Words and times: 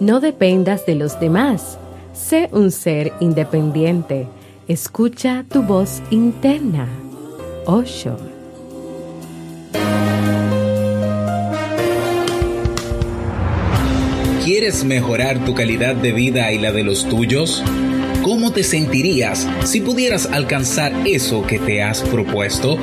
No 0.00 0.20
dependas 0.20 0.86
de 0.86 0.94
los 0.94 1.18
demás. 1.18 1.76
Sé 2.14 2.48
un 2.52 2.70
ser 2.70 3.12
independiente. 3.18 4.28
Escucha 4.68 5.44
tu 5.50 5.62
voz 5.62 6.02
interna. 6.10 6.86
Osho. 7.66 8.16
¿Quieres 14.44 14.84
mejorar 14.84 15.44
tu 15.44 15.54
calidad 15.54 15.96
de 15.96 16.12
vida 16.12 16.52
y 16.52 16.58
la 16.58 16.70
de 16.70 16.84
los 16.84 17.08
tuyos? 17.08 17.64
¿Cómo 18.22 18.52
te 18.52 18.62
sentirías 18.62 19.48
si 19.64 19.80
pudieras 19.80 20.26
alcanzar 20.26 20.92
eso 21.08 21.44
que 21.44 21.58
te 21.58 21.82
has 21.82 22.02
propuesto? 22.02 22.78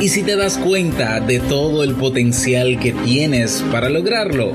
¿Y 0.00 0.08
si 0.08 0.22
te 0.22 0.36
das 0.36 0.56
cuenta 0.56 1.20
de 1.20 1.38
todo 1.38 1.84
el 1.84 1.94
potencial 1.96 2.80
que 2.80 2.92
tienes 2.92 3.62
para 3.70 3.90
lograrlo? 3.90 4.54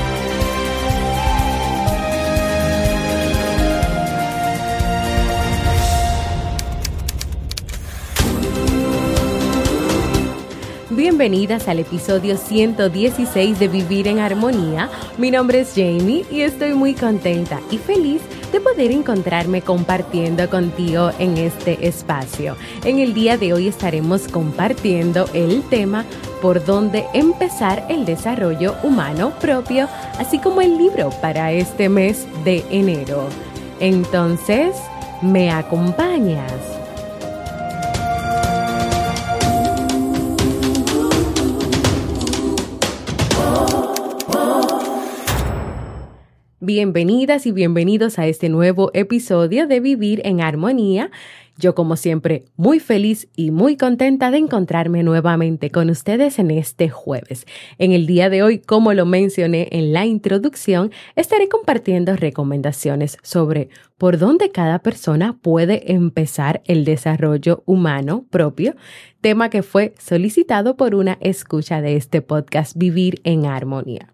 Bienvenidas 11.21 11.67
al 11.67 11.77
episodio 11.77 12.35
116 12.35 13.59
de 13.59 13.67
Vivir 13.67 14.07
en 14.07 14.17
Armonía. 14.17 14.89
Mi 15.19 15.29
nombre 15.29 15.59
es 15.59 15.73
Jamie 15.75 16.25
y 16.31 16.41
estoy 16.41 16.73
muy 16.73 16.95
contenta 16.95 17.59
y 17.69 17.77
feliz 17.77 18.23
de 18.51 18.59
poder 18.59 18.89
encontrarme 18.89 19.61
compartiendo 19.61 20.49
contigo 20.49 21.11
en 21.19 21.37
este 21.37 21.87
espacio. 21.87 22.57
En 22.85 22.97
el 22.97 23.13
día 23.13 23.37
de 23.37 23.53
hoy 23.53 23.67
estaremos 23.67 24.27
compartiendo 24.29 25.29
el 25.35 25.61
tema 25.69 26.05
por 26.41 26.65
dónde 26.65 27.05
empezar 27.13 27.85
el 27.87 28.03
desarrollo 28.03 28.73
humano 28.81 29.31
propio, 29.39 29.87
así 30.17 30.39
como 30.39 30.61
el 30.61 30.75
libro 30.75 31.11
para 31.21 31.51
este 31.51 31.87
mes 31.87 32.25
de 32.43 32.65
enero. 32.71 33.27
Entonces, 33.79 34.75
¿me 35.21 35.51
acompañas? 35.51 36.80
Bienvenidas 46.73 47.47
y 47.47 47.51
bienvenidos 47.51 48.17
a 48.17 48.27
este 48.27 48.47
nuevo 48.47 48.91
episodio 48.93 49.67
de 49.67 49.81
Vivir 49.81 50.21
en 50.23 50.39
Armonía. 50.39 51.11
Yo 51.57 51.75
como 51.75 51.97
siempre 51.97 52.45
muy 52.55 52.79
feliz 52.79 53.27
y 53.35 53.51
muy 53.51 53.75
contenta 53.75 54.31
de 54.31 54.37
encontrarme 54.37 55.03
nuevamente 55.03 55.69
con 55.69 55.89
ustedes 55.89 56.39
en 56.39 56.49
este 56.49 56.87
jueves. 56.87 57.45
En 57.77 57.91
el 57.91 58.07
día 58.07 58.29
de 58.29 58.41
hoy, 58.41 58.59
como 58.59 58.93
lo 58.93 59.05
mencioné 59.05 59.67
en 59.73 59.91
la 59.91 60.05
introducción, 60.05 60.93
estaré 61.17 61.49
compartiendo 61.49 62.15
recomendaciones 62.15 63.17
sobre 63.21 63.67
por 63.97 64.17
dónde 64.17 64.49
cada 64.49 64.79
persona 64.79 65.37
puede 65.41 65.91
empezar 65.91 66.61
el 66.63 66.85
desarrollo 66.85 67.63
humano 67.65 68.25
propio, 68.29 68.75
tema 69.21 69.49
que 69.49 69.63
fue 69.63 69.93
solicitado 69.99 70.75
por 70.75 70.95
una 70.95 71.17
escucha 71.21 71.81
de 71.81 71.95
este 71.95 72.21
podcast 72.21 72.75
Vivir 72.75 73.21
en 73.23 73.45
Armonía. 73.45 74.13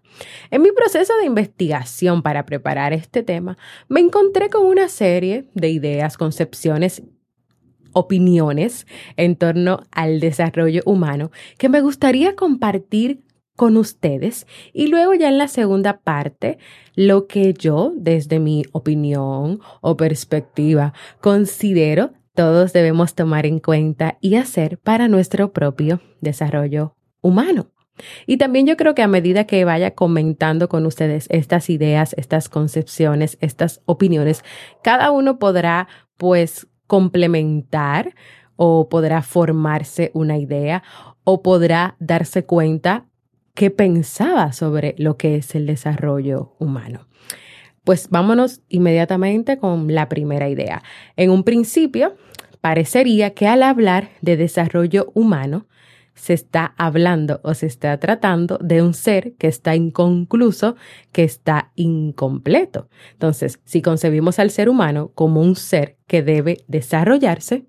En 0.50 0.62
mi 0.62 0.70
proceso 0.70 1.16
de 1.16 1.26
investigación 1.26 2.22
para 2.22 2.44
preparar 2.44 2.92
este 2.92 3.22
tema, 3.22 3.56
me 3.88 4.00
encontré 4.00 4.50
con 4.50 4.66
una 4.66 4.88
serie 4.88 5.46
de 5.54 5.70
ideas, 5.70 6.16
concepciones, 6.16 7.02
opiniones 7.92 8.86
en 9.16 9.36
torno 9.36 9.82
al 9.90 10.20
desarrollo 10.20 10.82
humano 10.84 11.30
que 11.56 11.68
me 11.68 11.80
gustaría 11.80 12.36
compartir 12.36 13.22
con 13.56 13.76
ustedes 13.76 14.46
y 14.72 14.86
luego 14.86 15.14
ya 15.14 15.28
en 15.28 15.38
la 15.38 15.48
segunda 15.48 15.98
parte 15.98 16.58
lo 16.94 17.26
que 17.26 17.54
yo 17.54 17.92
desde 17.96 18.38
mi 18.38 18.64
opinión 18.70 19.60
o 19.80 19.96
perspectiva 19.96 20.92
considero 21.20 22.12
todos 22.38 22.72
debemos 22.72 23.16
tomar 23.16 23.46
en 23.46 23.58
cuenta 23.58 24.16
y 24.20 24.36
hacer 24.36 24.78
para 24.78 25.08
nuestro 25.08 25.52
propio 25.52 26.00
desarrollo 26.20 26.94
humano. 27.20 27.72
Y 28.28 28.36
también 28.36 28.64
yo 28.64 28.76
creo 28.76 28.94
que 28.94 29.02
a 29.02 29.08
medida 29.08 29.44
que 29.44 29.64
vaya 29.64 29.96
comentando 29.96 30.68
con 30.68 30.86
ustedes 30.86 31.26
estas 31.30 31.68
ideas, 31.68 32.14
estas 32.16 32.48
concepciones, 32.48 33.38
estas 33.40 33.80
opiniones, 33.86 34.44
cada 34.84 35.10
uno 35.10 35.40
podrá 35.40 35.88
pues 36.16 36.68
complementar 36.86 38.14
o 38.54 38.88
podrá 38.88 39.22
formarse 39.22 40.12
una 40.14 40.38
idea 40.38 40.84
o 41.24 41.42
podrá 41.42 41.96
darse 41.98 42.46
cuenta 42.46 43.06
qué 43.54 43.72
pensaba 43.72 44.52
sobre 44.52 44.94
lo 44.96 45.16
que 45.16 45.34
es 45.34 45.56
el 45.56 45.66
desarrollo 45.66 46.54
humano. 46.60 47.08
Pues 47.82 48.10
vámonos 48.10 48.60
inmediatamente 48.68 49.58
con 49.58 49.92
la 49.92 50.08
primera 50.08 50.48
idea. 50.48 50.84
En 51.16 51.30
un 51.30 51.42
principio, 51.42 52.16
parecería 52.60 53.30
que 53.34 53.46
al 53.46 53.62
hablar 53.62 54.10
de 54.20 54.36
desarrollo 54.36 55.10
humano, 55.14 55.66
se 56.18 56.34
está 56.34 56.74
hablando 56.76 57.40
o 57.44 57.54
se 57.54 57.66
está 57.66 57.98
tratando 57.98 58.58
de 58.60 58.82
un 58.82 58.92
ser 58.92 59.34
que 59.34 59.46
está 59.46 59.76
inconcluso, 59.76 60.76
que 61.12 61.22
está 61.22 61.70
incompleto. 61.76 62.88
Entonces, 63.12 63.60
si 63.64 63.82
concebimos 63.82 64.38
al 64.38 64.50
ser 64.50 64.68
humano 64.68 65.12
como 65.14 65.40
un 65.40 65.54
ser 65.54 65.96
que 66.06 66.22
debe 66.22 66.58
desarrollarse, 66.66 67.66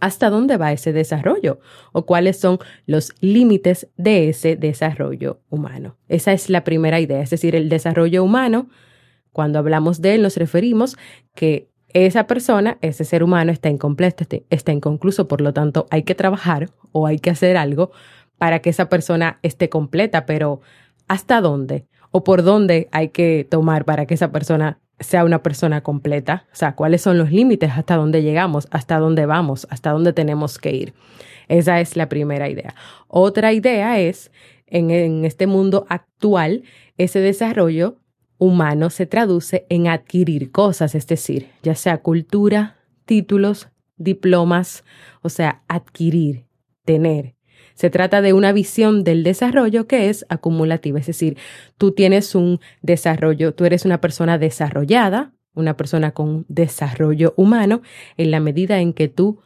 ¿hasta 0.00 0.30
dónde 0.30 0.56
va 0.56 0.72
ese 0.72 0.92
desarrollo? 0.92 1.60
¿O 1.92 2.04
cuáles 2.04 2.38
son 2.38 2.58
los 2.86 3.12
límites 3.20 3.88
de 3.96 4.28
ese 4.28 4.56
desarrollo 4.56 5.40
humano? 5.48 5.96
Esa 6.08 6.32
es 6.32 6.50
la 6.50 6.64
primera 6.64 7.00
idea, 7.00 7.22
es 7.22 7.30
decir, 7.30 7.56
el 7.56 7.68
desarrollo 7.68 8.22
humano, 8.22 8.68
cuando 9.32 9.58
hablamos 9.58 10.00
de 10.00 10.16
él 10.16 10.22
nos 10.22 10.36
referimos 10.36 10.96
que 11.34 11.69
esa 11.94 12.26
persona, 12.26 12.78
ese 12.80 13.04
ser 13.04 13.22
humano 13.22 13.52
está 13.52 13.68
incompleto, 13.68 14.22
este, 14.22 14.44
está 14.50 14.72
inconcluso, 14.72 15.28
por 15.28 15.40
lo 15.40 15.52
tanto 15.52 15.86
hay 15.90 16.02
que 16.02 16.14
trabajar 16.14 16.70
o 16.92 17.06
hay 17.06 17.18
que 17.18 17.30
hacer 17.30 17.56
algo 17.56 17.90
para 18.38 18.60
que 18.60 18.70
esa 18.70 18.88
persona 18.88 19.38
esté 19.42 19.68
completa, 19.68 20.26
pero 20.26 20.60
¿hasta 21.08 21.40
dónde? 21.40 21.86
¿O 22.10 22.24
por 22.24 22.42
dónde 22.42 22.88
hay 22.92 23.08
que 23.08 23.46
tomar 23.48 23.84
para 23.84 24.06
que 24.06 24.14
esa 24.14 24.32
persona 24.32 24.78
sea 24.98 25.24
una 25.24 25.42
persona 25.42 25.82
completa? 25.82 26.46
O 26.52 26.56
sea, 26.56 26.74
¿cuáles 26.74 27.02
son 27.02 27.18
los 27.18 27.30
límites? 27.30 27.70
¿Hasta 27.76 27.96
dónde 27.96 28.22
llegamos? 28.22 28.66
¿Hasta 28.70 28.98
dónde 28.98 29.26
vamos? 29.26 29.66
¿Hasta 29.70 29.90
dónde 29.90 30.12
tenemos 30.12 30.58
que 30.58 30.72
ir? 30.72 30.94
Esa 31.48 31.80
es 31.80 31.96
la 31.96 32.08
primera 32.08 32.48
idea. 32.48 32.74
Otra 33.08 33.52
idea 33.52 34.00
es, 34.00 34.30
en, 34.66 34.90
en 34.90 35.24
este 35.24 35.46
mundo 35.46 35.86
actual, 35.88 36.62
ese 36.96 37.20
desarrollo 37.20 37.99
humano 38.40 38.90
se 38.90 39.06
traduce 39.06 39.66
en 39.68 39.86
adquirir 39.86 40.50
cosas, 40.50 40.96
es 40.96 41.06
decir, 41.06 41.46
ya 41.62 41.76
sea 41.76 41.98
cultura, 41.98 42.78
títulos, 43.04 43.68
diplomas, 43.96 44.82
o 45.22 45.28
sea, 45.28 45.62
adquirir, 45.68 46.46
tener. 46.84 47.36
Se 47.74 47.90
trata 47.90 48.20
de 48.20 48.32
una 48.32 48.52
visión 48.52 49.04
del 49.04 49.22
desarrollo 49.22 49.86
que 49.86 50.08
es 50.08 50.26
acumulativa, 50.28 50.98
es 50.98 51.06
decir, 51.06 51.36
tú 51.78 51.92
tienes 51.92 52.34
un 52.34 52.60
desarrollo, 52.82 53.54
tú 53.54 53.64
eres 53.64 53.84
una 53.84 54.00
persona 54.00 54.38
desarrollada, 54.38 55.32
una 55.54 55.76
persona 55.76 56.12
con 56.12 56.46
desarrollo 56.48 57.34
humano, 57.36 57.82
en 58.16 58.30
la 58.30 58.40
medida 58.40 58.80
en 58.80 58.92
que 58.92 59.08
tú 59.08 59.40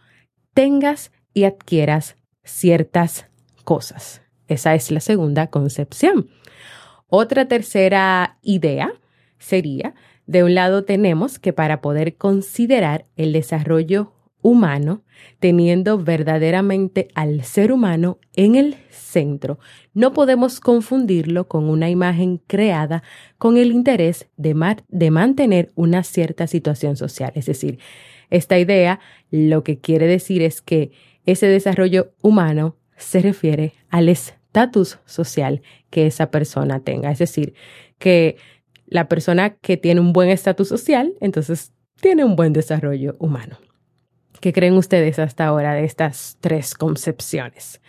tengas 0.54 1.12
y 1.32 1.44
adquieras 1.44 2.16
ciertas 2.44 3.26
cosas. 3.64 4.22
Esa 4.46 4.74
es 4.74 4.90
la 4.90 5.00
segunda 5.00 5.48
concepción. 5.48 6.28
Otra 7.16 7.44
tercera 7.44 8.38
idea 8.42 8.92
sería, 9.38 9.94
de 10.26 10.42
un 10.42 10.56
lado 10.56 10.84
tenemos 10.84 11.38
que 11.38 11.52
para 11.52 11.80
poder 11.80 12.16
considerar 12.16 13.06
el 13.14 13.32
desarrollo 13.32 14.12
humano, 14.42 15.04
teniendo 15.38 15.96
verdaderamente 15.96 17.06
al 17.14 17.44
ser 17.44 17.70
humano 17.70 18.18
en 18.34 18.56
el 18.56 18.74
centro, 18.90 19.60
no 19.92 20.12
podemos 20.12 20.58
confundirlo 20.58 21.46
con 21.46 21.68
una 21.68 21.88
imagen 21.88 22.38
creada 22.48 23.04
con 23.38 23.58
el 23.58 23.70
interés 23.70 24.26
de, 24.36 24.76
de 24.88 25.10
mantener 25.12 25.70
una 25.76 26.02
cierta 26.02 26.48
situación 26.48 26.96
social. 26.96 27.30
Es 27.36 27.46
decir, 27.46 27.78
esta 28.28 28.58
idea 28.58 28.98
lo 29.30 29.62
que 29.62 29.78
quiere 29.78 30.08
decir 30.08 30.42
es 30.42 30.60
que 30.60 30.90
ese 31.26 31.46
desarrollo 31.46 32.12
humano 32.22 32.74
se 32.96 33.20
refiere 33.20 33.72
al 33.88 34.08
estatus 34.54 35.00
social 35.04 35.62
que 35.90 36.06
esa 36.06 36.30
persona 36.30 36.78
tenga. 36.78 37.10
Es 37.10 37.18
decir, 37.18 37.54
que 37.98 38.36
la 38.86 39.08
persona 39.08 39.56
que 39.56 39.76
tiene 39.76 40.00
un 40.00 40.12
buen 40.12 40.28
estatus 40.30 40.68
social, 40.68 41.14
entonces 41.20 41.72
tiene 42.00 42.24
un 42.24 42.36
buen 42.36 42.52
desarrollo 42.52 43.16
humano. 43.18 43.58
¿Qué 44.40 44.52
creen 44.52 44.74
ustedes 44.74 45.18
hasta 45.18 45.46
ahora 45.46 45.74
de 45.74 45.84
estas 45.84 46.36
tres 46.40 46.74
concepciones? 46.74 47.80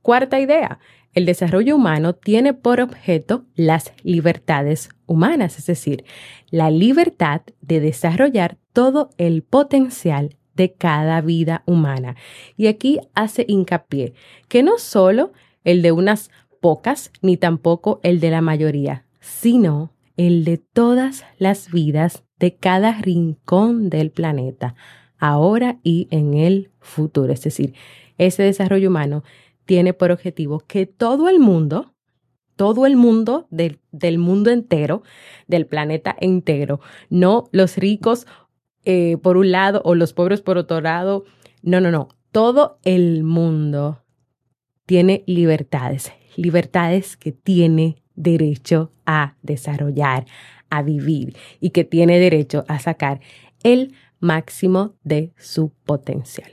Cuarta 0.00 0.38
idea, 0.38 0.78
el 1.12 1.26
desarrollo 1.26 1.74
humano 1.74 2.14
tiene 2.14 2.54
por 2.54 2.80
objeto 2.80 3.44
las 3.56 3.92
libertades 4.04 4.90
humanas, 5.06 5.58
es 5.58 5.66
decir, 5.66 6.04
la 6.50 6.70
libertad 6.70 7.40
de 7.62 7.80
desarrollar 7.80 8.58
todo 8.72 9.10
el 9.16 9.42
potencial 9.42 10.36
de 10.54 10.72
cada 10.72 11.20
vida 11.20 11.62
humana. 11.66 12.14
Y 12.56 12.68
aquí 12.68 13.00
hace 13.14 13.44
hincapié 13.48 14.14
que 14.48 14.62
no 14.62 14.78
solo 14.78 15.32
el 15.66 15.82
de 15.82 15.92
unas 15.92 16.30
pocas, 16.62 17.10
ni 17.20 17.36
tampoco 17.36 18.00
el 18.02 18.20
de 18.20 18.30
la 18.30 18.40
mayoría, 18.40 19.04
sino 19.20 19.92
el 20.16 20.44
de 20.44 20.56
todas 20.56 21.26
las 21.38 21.70
vidas 21.70 22.24
de 22.38 22.54
cada 22.54 22.92
rincón 22.92 23.90
del 23.90 24.10
planeta 24.10 24.74
ahora 25.18 25.78
y 25.82 26.08
en 26.10 26.34
el 26.34 26.70
futuro. 26.78 27.32
Es 27.32 27.42
decir, 27.42 27.74
ese 28.16 28.44
desarrollo 28.44 28.88
humano 28.88 29.24
tiene 29.64 29.92
por 29.92 30.12
objetivo 30.12 30.60
que 30.60 30.86
todo 30.86 31.28
el 31.28 31.40
mundo, 31.40 31.94
todo 32.54 32.86
el 32.86 32.96
mundo 32.96 33.48
del, 33.50 33.80
mundo 34.18 34.50
entero, 34.50 35.02
del 35.48 35.66
planeta 35.66 36.14
entero, 36.20 36.80
no 37.10 37.48
los 37.50 37.76
ricos 37.76 38.26
eh, 38.84 39.16
por 39.20 39.36
un 39.36 39.50
lado 39.50 39.82
o 39.84 39.96
los 39.96 40.12
pobres 40.12 40.42
por 40.42 40.58
otro 40.58 40.80
lado, 40.80 41.24
no, 41.62 41.80
no, 41.80 41.90
no, 41.90 42.08
todo 42.30 42.78
el 42.84 43.24
mundo 43.24 44.05
tiene 44.86 45.24
libertades, 45.26 46.12
libertades 46.36 47.16
que 47.16 47.32
tiene 47.32 48.02
derecho 48.14 48.92
a 49.04 49.36
desarrollar, 49.42 50.26
a 50.70 50.82
vivir 50.82 51.36
y 51.60 51.70
que 51.70 51.84
tiene 51.84 52.18
derecho 52.18 52.64
a 52.68 52.78
sacar 52.78 53.20
el 53.62 53.94
máximo 54.20 54.94
de 55.02 55.32
su 55.36 55.70
potencial. 55.84 56.52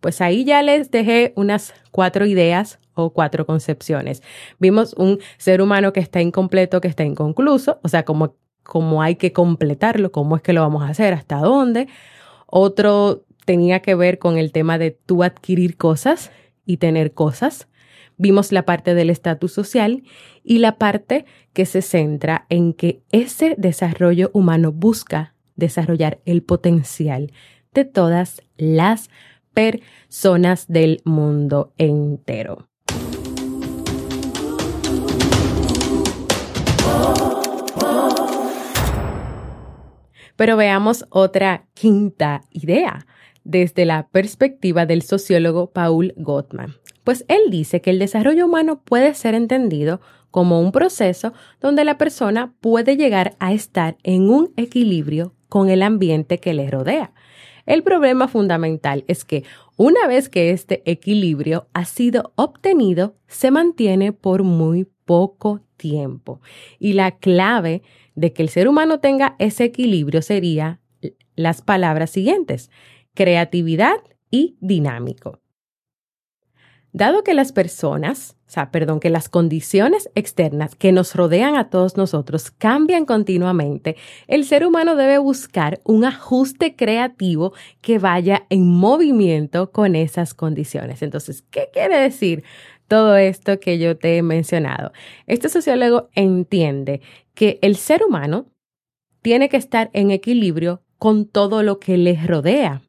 Pues 0.00 0.20
ahí 0.20 0.44
ya 0.44 0.62
les 0.62 0.90
dejé 0.90 1.32
unas 1.36 1.74
cuatro 1.90 2.24
ideas 2.24 2.78
o 2.94 3.10
cuatro 3.10 3.46
concepciones. 3.46 4.22
Vimos 4.58 4.94
un 4.94 5.20
ser 5.36 5.60
humano 5.60 5.92
que 5.92 6.00
está 6.00 6.22
incompleto, 6.22 6.80
que 6.80 6.88
está 6.88 7.04
inconcluso, 7.04 7.78
o 7.82 7.88
sea, 7.88 8.04
cómo, 8.04 8.36
cómo 8.62 9.02
hay 9.02 9.16
que 9.16 9.32
completarlo, 9.32 10.10
cómo 10.10 10.36
es 10.36 10.42
que 10.42 10.54
lo 10.54 10.62
vamos 10.62 10.82
a 10.82 10.88
hacer, 10.88 11.12
hasta 11.12 11.36
dónde. 11.36 11.88
Otro 12.46 13.24
tenía 13.44 13.80
que 13.80 13.94
ver 13.94 14.18
con 14.18 14.38
el 14.38 14.52
tema 14.52 14.78
de 14.78 14.90
tú 14.90 15.22
adquirir 15.22 15.76
cosas 15.76 16.30
y 16.64 16.78
tener 16.78 17.12
cosas. 17.12 17.68
Vimos 18.16 18.52
la 18.52 18.64
parte 18.64 18.94
del 18.94 19.10
estatus 19.10 19.52
social 19.52 20.02
y 20.44 20.58
la 20.58 20.76
parte 20.78 21.24
que 21.52 21.66
se 21.66 21.82
centra 21.82 22.46
en 22.48 22.74
que 22.74 23.02
ese 23.10 23.54
desarrollo 23.56 24.30
humano 24.34 24.72
busca 24.72 25.34
desarrollar 25.56 26.20
el 26.24 26.42
potencial 26.42 27.32
de 27.72 27.84
todas 27.84 28.42
las 28.56 29.10
personas 29.54 30.66
del 30.68 31.00
mundo 31.04 31.72
entero. 31.78 32.68
Pero 40.36 40.56
veamos 40.56 41.04
otra 41.10 41.66
quinta 41.74 42.42
idea 42.50 43.06
desde 43.44 43.84
la 43.84 44.08
perspectiva 44.08 44.86
del 44.86 45.02
sociólogo 45.02 45.70
Paul 45.70 46.14
Gottman. 46.16 46.74
Pues 47.04 47.24
él 47.28 47.50
dice 47.50 47.80
que 47.80 47.90
el 47.90 47.98
desarrollo 47.98 48.46
humano 48.46 48.82
puede 48.82 49.14
ser 49.14 49.34
entendido 49.34 50.00
como 50.30 50.60
un 50.60 50.72
proceso 50.72 51.32
donde 51.60 51.84
la 51.84 51.98
persona 51.98 52.54
puede 52.60 52.96
llegar 52.96 53.36
a 53.38 53.52
estar 53.52 53.96
en 54.02 54.28
un 54.30 54.52
equilibrio 54.56 55.34
con 55.48 55.70
el 55.70 55.82
ambiente 55.82 56.38
que 56.38 56.54
le 56.54 56.70
rodea. 56.70 57.12
El 57.66 57.82
problema 57.82 58.28
fundamental 58.28 59.04
es 59.06 59.24
que 59.24 59.44
una 59.76 60.06
vez 60.06 60.28
que 60.28 60.50
este 60.50 60.82
equilibrio 60.90 61.68
ha 61.72 61.84
sido 61.84 62.32
obtenido, 62.36 63.14
se 63.26 63.50
mantiene 63.50 64.12
por 64.12 64.42
muy 64.42 64.88
poco 65.04 65.60
tiempo. 65.76 66.40
Y 66.78 66.92
la 66.92 67.12
clave 67.12 67.82
de 68.14 68.32
que 68.32 68.42
el 68.42 68.48
ser 68.48 68.68
humano 68.68 69.00
tenga 69.00 69.36
ese 69.38 69.64
equilibrio 69.64 70.22
sería 70.22 70.80
las 71.36 71.62
palabras 71.62 72.10
siguientes, 72.10 72.70
creatividad 73.20 73.98
y 74.30 74.56
dinámico. 74.60 75.40
Dado 76.94 77.22
que 77.22 77.34
las 77.34 77.52
personas, 77.52 78.34
o 78.48 78.50
sea, 78.50 78.70
perdón, 78.70 78.98
que 78.98 79.10
las 79.10 79.28
condiciones 79.28 80.08
externas 80.14 80.74
que 80.74 80.90
nos 80.90 81.14
rodean 81.14 81.54
a 81.56 81.68
todos 81.68 81.98
nosotros 81.98 82.50
cambian 82.50 83.04
continuamente, 83.04 83.96
el 84.26 84.46
ser 84.46 84.64
humano 84.64 84.96
debe 84.96 85.18
buscar 85.18 85.82
un 85.84 86.06
ajuste 86.06 86.76
creativo 86.76 87.52
que 87.82 87.98
vaya 87.98 88.46
en 88.48 88.66
movimiento 88.66 89.70
con 89.70 89.96
esas 89.96 90.32
condiciones. 90.32 91.02
Entonces, 91.02 91.44
¿qué 91.50 91.68
quiere 91.70 91.98
decir 91.98 92.42
todo 92.88 93.18
esto 93.18 93.60
que 93.60 93.78
yo 93.78 93.98
te 93.98 94.16
he 94.16 94.22
mencionado? 94.22 94.92
Este 95.26 95.50
sociólogo 95.50 96.08
entiende 96.14 97.02
que 97.34 97.58
el 97.60 97.76
ser 97.76 98.02
humano 98.02 98.46
tiene 99.20 99.50
que 99.50 99.58
estar 99.58 99.90
en 99.92 100.10
equilibrio 100.10 100.80
con 100.96 101.26
todo 101.26 101.62
lo 101.62 101.80
que 101.80 101.98
le 101.98 102.18
rodea 102.26 102.80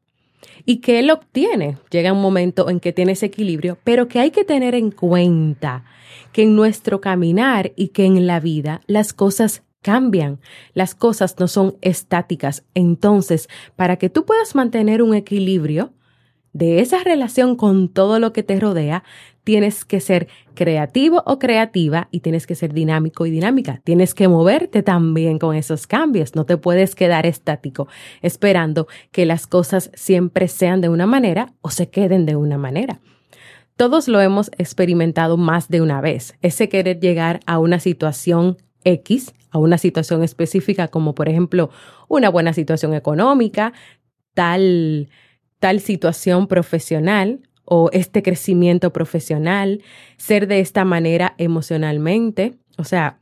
y 0.65 0.77
que 0.77 0.99
él 0.99 1.09
obtiene. 1.11 1.77
Llega 1.89 2.13
un 2.13 2.21
momento 2.21 2.69
en 2.69 2.79
que 2.79 2.93
tiene 2.93 3.13
ese 3.13 3.27
equilibrio, 3.27 3.77
pero 3.83 4.07
que 4.07 4.19
hay 4.19 4.31
que 4.31 4.43
tener 4.43 4.75
en 4.75 4.91
cuenta 4.91 5.83
que 6.31 6.43
en 6.43 6.55
nuestro 6.55 7.01
caminar 7.01 7.73
y 7.75 7.89
que 7.89 8.05
en 8.05 8.27
la 8.27 8.39
vida 8.39 8.81
las 8.87 9.13
cosas 9.13 9.63
cambian, 9.81 10.39
las 10.73 10.95
cosas 10.95 11.35
no 11.39 11.47
son 11.47 11.75
estáticas. 11.81 12.63
Entonces, 12.73 13.49
para 13.75 13.97
que 13.97 14.09
tú 14.09 14.25
puedas 14.25 14.55
mantener 14.55 15.01
un 15.01 15.13
equilibrio, 15.15 15.91
de 16.53 16.79
esa 16.79 17.03
relación 17.03 17.55
con 17.55 17.89
todo 17.89 18.19
lo 18.19 18.33
que 18.33 18.43
te 18.43 18.59
rodea, 18.59 19.03
tienes 19.43 19.85
que 19.85 19.99
ser 19.99 20.27
creativo 20.53 21.23
o 21.25 21.39
creativa 21.39 22.07
y 22.11 22.19
tienes 22.19 22.45
que 22.45 22.55
ser 22.55 22.73
dinámico 22.73 23.25
y 23.25 23.31
dinámica. 23.31 23.81
Tienes 23.83 24.13
que 24.13 24.27
moverte 24.27 24.83
también 24.83 25.39
con 25.39 25.55
esos 25.55 25.87
cambios. 25.87 26.35
No 26.35 26.45
te 26.45 26.57
puedes 26.57 26.95
quedar 26.95 27.25
estático 27.25 27.87
esperando 28.21 28.87
que 29.11 29.25
las 29.25 29.47
cosas 29.47 29.91
siempre 29.93 30.47
sean 30.47 30.81
de 30.81 30.89
una 30.89 31.05
manera 31.05 31.53
o 31.61 31.69
se 31.69 31.89
queden 31.89 32.25
de 32.25 32.35
una 32.35 32.57
manera. 32.57 32.99
Todos 33.77 34.07
lo 34.07 34.21
hemos 34.21 34.51
experimentado 34.57 35.37
más 35.37 35.69
de 35.69 35.81
una 35.81 36.01
vez. 36.01 36.35
Ese 36.41 36.69
querer 36.69 36.99
llegar 36.99 37.39
a 37.45 37.57
una 37.57 37.79
situación 37.79 38.57
X, 38.83 39.33
a 39.49 39.57
una 39.57 39.77
situación 39.77 40.23
específica 40.23 40.87
como 40.89 41.15
por 41.15 41.29
ejemplo 41.29 41.69
una 42.07 42.29
buena 42.29 42.53
situación 42.53 42.93
económica, 42.93 43.73
tal 44.33 45.09
tal 45.61 45.79
situación 45.79 46.47
profesional 46.47 47.47
o 47.63 47.89
este 47.93 48.23
crecimiento 48.23 48.91
profesional, 48.91 49.81
ser 50.17 50.47
de 50.47 50.59
esta 50.59 50.83
manera 50.83 51.35
emocionalmente, 51.37 52.57
o 52.77 52.83
sea, 52.83 53.19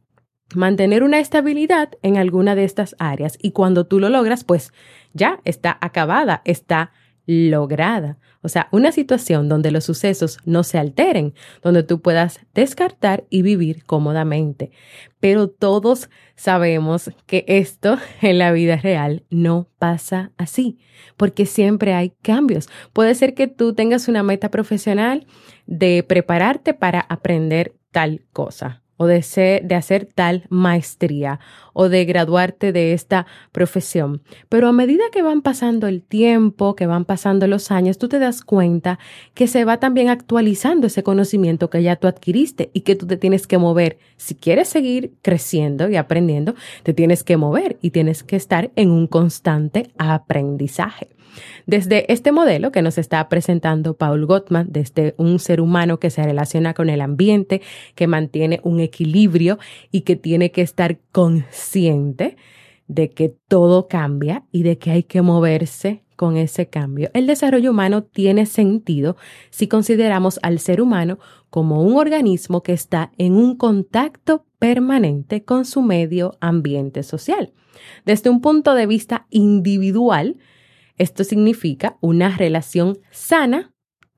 mantener 0.56 1.04
una 1.04 1.20
estabilidad 1.20 1.90
en 2.02 2.18
alguna 2.18 2.56
de 2.56 2.64
estas 2.64 2.96
áreas. 2.98 3.38
Y 3.42 3.52
cuando 3.52 3.86
tú 3.86 4.00
lo 4.00 4.10
logras, 4.10 4.46
pues 4.46 4.72
ya 5.14 5.42
está 5.44 5.78
acabada, 5.82 6.42
está 6.46 6.92
lograda. 7.30 8.18
O 8.42 8.50
sea, 8.50 8.70
una 8.72 8.92
situación 8.92 9.50
donde 9.50 9.70
los 9.70 9.84
sucesos 9.84 10.40
no 10.46 10.64
se 10.64 10.80
alteren, 10.80 11.36
donde 11.62 11.84
tú 11.84 12.02
puedas 12.02 12.40
descartar 12.56 13.26
y 13.30 13.44
vivir 13.44 13.86
cómodamente. 13.86 14.72
Pero 15.20 15.48
todos 15.48 16.10
sabemos 16.36 17.12
que 17.28 17.46
esto 17.48 18.00
en 18.24 18.40
la 18.40 18.52
vida 18.52 18.78
real 18.78 19.26
no 19.30 19.70
pasa 19.78 20.32
así, 20.38 20.80
porque 21.18 21.46
siempre 21.46 21.94
hay 21.94 22.14
cambios. 22.24 22.68
Puede 22.94 23.14
ser 23.14 23.36
que 23.36 23.48
tú 23.48 23.76
tengas 23.76 24.08
una 24.08 24.24
meta 24.24 24.50
profesional 24.50 25.28
de 25.68 26.02
prepararte 26.02 26.74
para 26.74 27.00
aprender 27.00 27.76
tal 27.92 28.26
cosa 28.34 28.82
o 29.02 29.08
de, 29.08 29.62
de 29.64 29.76
hacer 29.76 30.06
tal 30.06 30.44
maestría 30.50 31.40
o 31.72 31.88
de 31.88 32.04
graduarte 32.04 32.74
de 32.74 32.92
esta 32.92 33.26
profesión. 33.54 34.22
Pero 34.50 34.68
a 34.68 34.74
medida 34.74 35.06
que 35.14 35.22
van 35.22 35.42
pasando 35.42 35.88
el 35.88 36.04
tiempo, 36.04 36.76
que 36.76 36.86
van 36.86 37.06
pasando 37.06 37.48
los 37.48 37.72
años, 37.72 37.98
tú 37.98 38.10
te 38.10 38.20
das 38.20 38.44
cuenta 38.44 39.00
que 39.34 39.48
se 39.48 39.64
va 39.64 39.78
también 39.78 40.10
actualizando 40.10 40.88
ese 40.88 41.02
conocimiento 41.02 41.70
que 41.70 41.82
ya 41.82 41.96
tú 41.96 42.08
adquiriste 42.08 42.70
y 42.74 42.82
que 42.82 42.98
tú 42.98 43.08
te 43.08 43.16
tienes 43.16 43.48
que 43.48 43.58
mover. 43.58 43.98
Si 44.18 44.36
quieres 44.36 44.68
seguir 44.68 45.14
creciendo 45.22 45.90
y 45.90 45.96
aprendiendo, 45.96 46.54
te 46.84 46.94
tienes 46.94 47.24
que 47.24 47.38
mover 47.38 47.78
y 47.82 47.92
tienes 47.92 48.24
que 48.24 48.36
estar 48.36 48.72
en 48.76 48.92
un 48.92 49.08
constante 49.08 49.92
aprendizaje. 49.98 51.08
Desde 51.66 52.12
este 52.12 52.32
modelo 52.32 52.72
que 52.72 52.82
nos 52.82 52.98
está 52.98 53.28
presentando 53.30 53.96
Paul 53.96 54.26
Gottman, 54.26 54.68
desde 54.72 55.16
un 55.18 55.40
ser 55.40 55.62
humano 55.62 56.00
que 56.00 56.10
se 56.10 56.24
relaciona 56.24 56.74
con 56.74 56.90
el 56.90 57.02
ambiente, 57.02 57.62
que 57.96 58.08
mantiene 58.08 58.60
un 58.64 58.80
equilibrio 58.80 59.60
y 59.92 60.02
que 60.02 60.16
tiene 60.16 60.52
que 60.52 60.62
estar 60.62 61.00
consciente 61.12 62.38
de 62.88 63.12
que 63.12 63.30
todo 63.48 63.88
cambia 63.88 64.44
y 64.52 64.64
de 64.64 64.78
que 64.78 64.92
hay 64.92 65.04
que 65.04 65.22
moverse 65.22 66.04
con 66.16 66.36
ese 66.36 66.68
cambio. 66.68 67.10
El 67.14 67.28
desarrollo 67.28 67.72
humano 67.72 68.04
tiene 68.04 68.46
sentido 68.46 69.16
si 69.52 69.70
consideramos 69.70 70.38
al 70.42 70.60
ser 70.60 70.82
humano 70.82 71.18
como 71.50 71.82
un 71.82 71.96
organismo 71.96 72.62
que 72.62 72.74
está 72.74 73.12
en 73.18 73.36
un 73.36 73.56
contacto 73.56 74.44
permanente 74.58 75.46
con 75.46 75.64
su 75.64 75.82
medio 75.82 76.36
ambiente 76.42 77.04
social. 77.04 77.54
Desde 78.06 78.30
un 78.30 78.42
punto 78.42 78.74
de 78.74 78.86
vista 78.86 79.28
individual, 79.30 80.36
esto 81.00 81.24
significa 81.24 81.98
una 82.02 82.38
relación 82.38 83.00
sana 83.10 83.74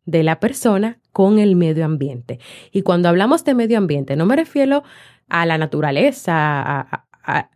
de 0.05 0.23
la 0.23 0.39
persona 0.39 0.99
con 1.13 1.39
el 1.39 1.55
medio 1.55 1.85
ambiente. 1.85 2.39
Y 2.71 2.81
cuando 2.81 3.07
hablamos 3.07 3.45
de 3.45 3.53
medio 3.53 3.77
ambiente, 3.77 4.15
no 4.15 4.25
me 4.25 4.35
refiero 4.35 4.83
a 5.29 5.45
la 5.45 5.57
naturaleza, 5.57 7.05
a, 7.23 7.47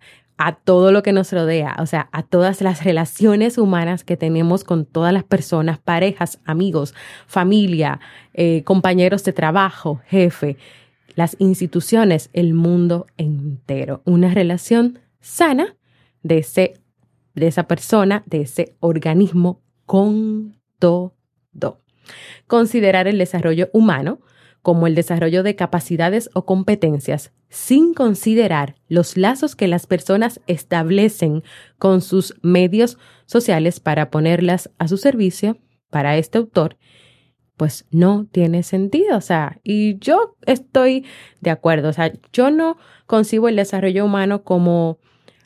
todo 0.63 0.91
lo 0.91 1.01
que 1.01 1.13
nos 1.13 1.31
rodea, 1.31 1.75
o 1.79 1.85
sea, 1.85 2.09
a 2.11 2.21
todas 2.23 2.61
las 2.61 2.83
relaciones 2.83 3.57
humanas 3.57 4.03
que 4.03 4.17
tenemos 4.17 4.63
con 4.63 4.85
todas 4.85 5.13
las 5.13 5.23
personas, 5.23 5.79
parejas, 5.79 6.39
amigos, 6.45 6.93
familia, 7.25 7.99
eh, 8.33 8.63
compañeros 8.63 9.23
de 9.23 9.33
trabajo, 9.33 10.01
jefe, 10.07 10.57
las 11.15 11.37
instituciones, 11.39 12.29
el 12.33 12.53
mundo 12.53 13.07
entero. 13.17 14.01
Una 14.03 14.33
relación 14.33 14.99
sana 15.21 15.77
de, 16.21 16.39
ese, 16.39 16.73
de 17.35 17.47
esa 17.47 17.67
persona, 17.67 18.23
de 18.25 18.41
ese 18.41 18.75
organismo 18.79 19.61
con 19.85 20.59
todo. 20.79 21.13
Considerar 22.47 23.07
el 23.07 23.17
desarrollo 23.17 23.69
humano 23.73 24.21
como 24.61 24.87
el 24.87 24.95
desarrollo 24.95 25.43
de 25.43 25.55
capacidades 25.55 26.29
o 26.33 26.45
competencias, 26.45 27.33
sin 27.49 27.93
considerar 27.93 28.75
los 28.87 29.15
lazos 29.15 29.55
que 29.55 29.67
las 29.67 29.85
personas 29.85 30.41
establecen 30.47 31.43
con 31.77 32.01
sus 32.01 32.35
medios 32.41 32.97
sociales 33.27 33.79
para 33.79 34.09
ponerlas 34.09 34.71
a 34.79 34.87
su 34.87 34.97
servicio, 34.97 35.59
para 35.91 36.17
este 36.17 36.39
autor, 36.39 36.77
pues 37.57 37.85
no 37.91 38.27
tiene 38.31 38.63
sentido. 38.63 39.17
O 39.17 39.21
sea, 39.21 39.59
y 39.63 39.97
yo 39.99 40.35
estoy 40.45 41.05
de 41.41 41.51
acuerdo. 41.51 41.89
O 41.89 41.93
sea, 41.93 42.11
yo 42.33 42.51
no 42.51 42.77
concibo 43.05 43.47
el 43.47 43.55
desarrollo 43.55 44.03
humano 44.03 44.43
como 44.43 44.97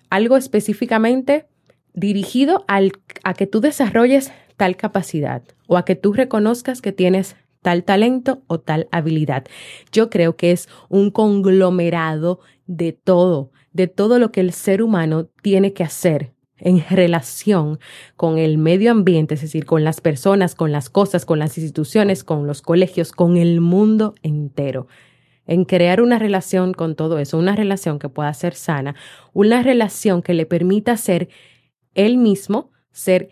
algo 0.10 0.38
específicamente 0.38 1.48
dirigido 1.94 2.64
al, 2.68 2.94
a 3.24 3.34
que 3.34 3.48
tú 3.48 3.62
desarrolles 3.62 4.32
tal 4.58 4.76
capacidad 4.76 5.44
o 5.68 5.78
a 5.78 5.86
que 5.86 5.96
tú 5.96 6.14
reconozcas 6.14 6.82
que 6.82 6.92
tienes 6.92 7.36
tal 7.62 7.84
talento 7.84 8.42
o 8.48 8.60
tal 8.60 8.88
habilidad. 8.92 9.46
Yo 9.92 10.10
creo 10.10 10.36
que 10.36 10.52
es 10.52 10.70
un 10.90 11.12
conglomerado 11.12 12.40
de 12.68 12.94
todo, 12.94 13.52
de 13.74 13.88
todo 13.88 14.20
lo 14.20 14.32
que 14.32 14.42
el 14.42 14.54
ser 14.54 14.82
humano 14.82 15.26
tiene 15.42 15.74
que 15.74 15.84
hacer 15.84 16.34
en 16.58 16.84
relación 16.90 17.80
con 18.16 18.38
el 18.38 18.58
medio 18.58 18.92
ambiente, 18.92 19.36
es 19.36 19.42
decir, 19.42 19.66
con 19.66 19.84
las 19.84 20.02
personas, 20.02 20.56
con 20.56 20.72
las 20.72 20.90
cosas, 20.90 21.26
con 21.26 21.40
las 21.40 21.58
instituciones, 21.58 22.24
con 22.24 22.48
los 22.48 22.62
colegios, 22.62 23.12
con 23.12 23.38
el 23.38 23.62
mundo 23.62 24.16
entero. 24.24 24.88
En 25.48 25.66
crear 25.66 26.02
una 26.02 26.20
relación 26.20 26.74
con 26.74 26.96
todo 26.96 27.18
eso, 27.18 27.38
una 27.38 27.56
relación 27.56 27.98
que 27.98 28.10
pueda 28.10 28.34
ser 28.34 28.54
sana, 28.54 28.96
una 29.34 29.64
relación 29.64 30.22
que 30.22 30.34
le 30.34 30.46
permita 30.46 30.96
ser 30.96 31.30
él 32.06 32.18
mismo, 32.18 32.72
ser 32.92 33.30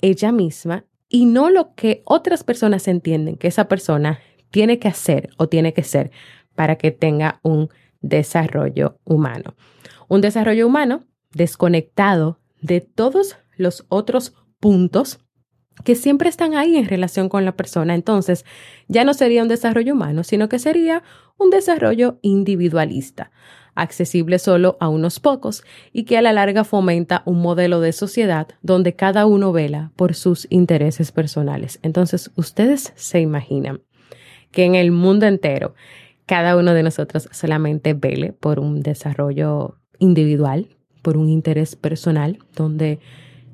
ella 0.00 0.32
misma 0.32 0.84
y 1.08 1.24
no 1.24 1.50
lo 1.50 1.74
que 1.74 2.02
otras 2.04 2.44
personas 2.44 2.88
entienden 2.88 3.36
que 3.36 3.48
esa 3.48 3.68
persona 3.68 4.20
tiene 4.50 4.78
que 4.78 4.88
hacer 4.88 5.30
o 5.38 5.48
tiene 5.48 5.72
que 5.72 5.82
ser 5.82 6.10
para 6.54 6.76
que 6.76 6.90
tenga 6.90 7.40
un 7.42 7.70
desarrollo 8.02 8.98
humano. 9.04 9.54
Un 10.08 10.20
desarrollo 10.20 10.66
humano 10.66 11.04
desconectado 11.32 12.38
de 12.60 12.80
todos 12.80 13.38
los 13.56 13.86
otros 13.88 14.34
puntos 14.60 15.18
que 15.84 15.94
siempre 15.94 16.28
están 16.28 16.54
ahí 16.54 16.76
en 16.76 16.86
relación 16.86 17.30
con 17.30 17.46
la 17.46 17.56
persona. 17.56 17.94
Entonces, 17.94 18.44
ya 18.88 19.04
no 19.04 19.14
sería 19.14 19.42
un 19.42 19.48
desarrollo 19.48 19.94
humano, 19.94 20.22
sino 20.22 20.50
que 20.50 20.58
sería 20.58 21.02
un 21.38 21.48
desarrollo 21.48 22.18
individualista 22.20 23.30
accesible 23.74 24.38
solo 24.38 24.76
a 24.80 24.88
unos 24.88 25.20
pocos 25.20 25.64
y 25.92 26.04
que 26.04 26.18
a 26.18 26.22
la 26.22 26.32
larga 26.32 26.64
fomenta 26.64 27.22
un 27.24 27.40
modelo 27.40 27.80
de 27.80 27.92
sociedad 27.92 28.48
donde 28.62 28.94
cada 28.94 29.26
uno 29.26 29.52
vela 29.52 29.92
por 29.96 30.14
sus 30.14 30.46
intereses 30.50 31.12
personales. 31.12 31.78
Entonces, 31.82 32.30
ustedes 32.36 32.92
se 32.96 33.20
imaginan 33.20 33.82
que 34.50 34.64
en 34.64 34.74
el 34.74 34.92
mundo 34.92 35.26
entero 35.26 35.74
cada 36.26 36.56
uno 36.56 36.74
de 36.74 36.82
nosotros 36.82 37.28
solamente 37.32 37.94
vele 37.94 38.32
por 38.32 38.60
un 38.60 38.82
desarrollo 38.82 39.78
individual, 39.98 40.68
por 41.02 41.16
un 41.16 41.28
interés 41.28 41.76
personal, 41.76 42.38
donde 42.54 43.00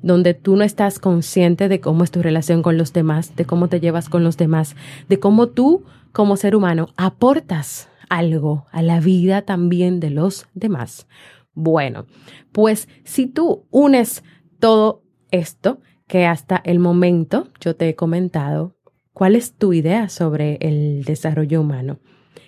donde 0.01 0.33
tú 0.33 0.55
no 0.55 0.63
estás 0.63 0.97
consciente 0.97 1.67
de 1.67 1.81
cómo 1.81 2.05
es 2.05 2.11
tu 2.11 2.21
relación 2.21 2.61
con 2.61 2.77
los 2.77 2.93
demás, 2.93 3.35
de 3.35 3.43
cómo 3.43 3.67
te 3.67 3.81
llevas 3.81 4.07
con 4.07 4.23
los 4.23 4.37
demás, 4.37 4.77
de 5.09 5.19
cómo 5.19 5.47
tú 5.47 5.83
como 6.11 6.37
ser 6.37 6.55
humano 6.55 6.87
aportas 6.95 7.88
algo 8.09 8.65
a 8.71 8.81
la 8.81 8.99
vida 8.99 9.43
también 9.43 9.99
de 9.99 10.09
los 10.09 10.47
demás. 10.53 11.07
Bueno, 11.53 12.05
pues 12.51 12.87
si 13.03 13.27
tú 13.27 13.67
unes 13.71 14.23
todo 14.59 15.03
esto 15.31 15.81
que 16.07 16.25
hasta 16.25 16.61
el 16.65 16.79
momento 16.79 17.49
yo 17.61 17.75
te 17.75 17.89
he 17.89 17.95
comentado, 17.95 18.75
¿cuál 19.13 19.35
es 19.35 19.55
tu 19.55 19.73
idea 19.73 20.09
sobre 20.09 20.57
el 20.61 21.03
desarrollo 21.03 21.61
humano? 21.61 21.99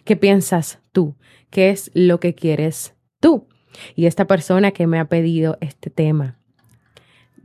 ¿Qué 0.03 0.15
piensas 0.15 0.82
tú? 0.91 1.15
¿Qué 1.50 1.70
es 1.70 1.91
lo 1.94 2.20
que 2.20 2.34
quieres 2.34 2.96
tú? 3.20 3.48
Y 3.96 4.06
esta 4.06 4.25
persona 4.27 4.72
que 4.72 4.88
me 4.88 5.00
ha 5.00 5.06
pedido 5.06 5.58
este 5.62 5.89
tema 5.89 6.39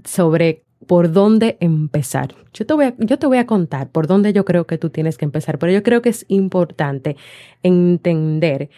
sobre 0.05 0.66
por 0.87 1.13
dónde 1.13 1.57
empezar. 1.61 2.35
Yo 2.53 2.67
te, 2.67 2.75
voy 2.75 2.87
a, 2.87 2.95
yo 2.99 3.19
te 3.19 3.27
voy 3.27 3.39
a 3.39 3.47
contar 3.47 3.91
por 3.91 4.07
dónde 4.07 4.33
yo 4.33 4.45
creo 4.45 4.67
que 4.67 4.79
tú 4.79 4.91
tienes 4.91 5.19
que 5.19 5.25
empezar, 5.25 5.59
pero 5.59 5.73
yo 5.73 5.83
creo 5.83 6.03
que 6.03 6.09
es 6.09 6.25
importante 6.29 7.17
entender 7.63 8.71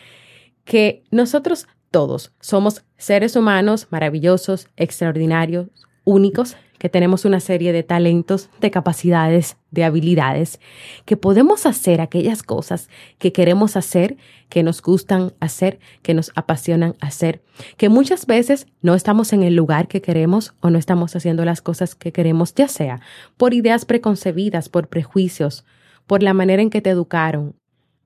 que 0.64 1.04
nosotros 1.10 1.66
todos 1.90 2.34
somos 2.40 2.84
seres 2.96 3.36
humanos 3.36 3.86
maravillosos, 3.90 4.68
extraordinarios, 4.76 5.68
únicos, 6.04 6.56
que 6.78 6.88
tenemos 6.88 7.24
una 7.24 7.40
serie 7.40 7.72
de 7.72 7.82
talentos, 7.82 8.50
de 8.60 8.70
capacidades, 8.70 9.56
de 9.70 9.84
habilidades, 9.84 10.60
que 11.04 11.16
podemos 11.16 11.66
hacer 11.66 12.00
aquellas 12.00 12.42
cosas 12.42 12.88
que 13.18 13.32
queremos 13.32 13.76
hacer, 13.76 14.16
que 14.48 14.62
nos 14.62 14.80
gustan 14.80 15.32
hacer, 15.40 15.78
que 16.02 16.14
nos 16.14 16.32
apasionan 16.34 16.94
hacer, 17.00 17.42
que 17.76 17.88
muchas 17.88 18.26
veces 18.26 18.66
no 18.80 18.94
estamos 18.94 19.32
en 19.32 19.42
el 19.42 19.54
lugar 19.54 19.88
que 19.88 20.00
queremos 20.00 20.54
o 20.60 20.70
no 20.70 20.78
estamos 20.78 21.14
haciendo 21.14 21.44
las 21.44 21.60
cosas 21.60 21.94
que 21.94 22.12
queremos, 22.12 22.54
ya 22.54 22.68
sea 22.68 23.00
por 23.36 23.54
ideas 23.54 23.84
preconcebidas, 23.84 24.68
por 24.68 24.88
prejuicios, 24.88 25.64
por 26.06 26.22
la 26.22 26.32
manera 26.32 26.62
en 26.62 26.70
que 26.70 26.80
te 26.80 26.90
educaron, 26.90 27.54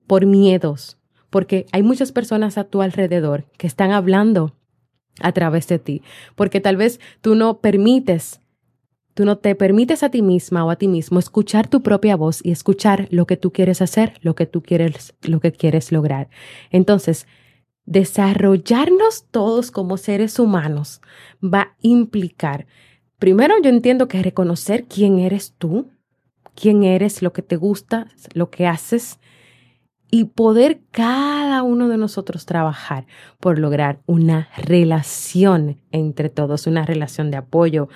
por 0.07 0.27
miedos, 0.27 0.99
porque 1.31 1.67
hay 1.73 1.83
muchas 1.83 2.13
personas 2.13 2.59
a 2.59 2.65
tu 2.65 2.83
alrededor 2.83 3.47
que 3.57 3.67
están 3.67 3.93
hablando 3.93 4.55
a 5.21 5.33
través 5.33 5.69
de 5.69 5.79
ti, 5.79 6.03
porque 6.35 6.61
tal 6.61 6.77
vez 6.77 7.01
tú 7.21 7.35
no 7.35 7.61
permites 7.61 8.42
Tú 9.15 9.25
no 9.25 9.37
te 9.37 9.55
permites 9.55 10.03
a 10.03 10.11
ti 10.11 10.23
misma 10.23 10.65
o 10.65 10.71
a 10.71 10.77
ti 10.77 10.89
mismo 10.89 11.19
escuchar 11.19 11.69
tu 11.69 11.83
propia 11.83 12.17
voz 12.17 12.41
y 12.43 12.51
escuchar 12.51 13.09
lo 13.11 13.27
que 13.27 13.37
tú 13.37 13.53
quieres 13.53 13.83
hacer, 13.83 14.15
lo 14.23 14.35
que 14.35 14.47
tú 14.47 14.63
quieres, 14.63 15.15
lo 15.23 15.41
que 15.41 15.53
quieres 15.53 15.93
lograr. 15.93 16.31
Entonces, 16.71 17.27
desarrollarnos 17.85 19.27
todos 19.31 19.71
como 19.71 19.97
seres 19.97 20.39
humanos 20.39 21.03
va 21.43 21.61
a 21.61 21.77
implicar, 21.81 22.67
primero 23.19 23.55
yo 23.63 23.71
entiendo 23.71 24.09
que 24.09 24.23
reconocer 24.23 24.85
quién 24.85 25.19
eres 25.19 25.55
tú, 25.59 25.91
quién 26.55 26.85
eres, 26.85 27.23
lo 27.23 27.33
que 27.33 27.43
te 27.43 27.57
gusta, 27.57 28.09
lo 28.35 28.51
que 28.51 28.67
haces, 28.67 29.19
y 30.15 30.25
poder 30.25 30.81
cada 30.91 31.63
uno 31.63 31.89
de 31.89 31.97
nosotros 31.97 32.45
trabajar 32.45 33.07
por 33.41 33.59
lograr 33.59 34.01
una 34.07 34.51
relación 34.59 35.79
entre 35.91 36.29
todos, 36.29 36.67
una 36.67 36.85
relación 36.85 37.31
de 37.31 37.39
apoyo, 37.39 37.89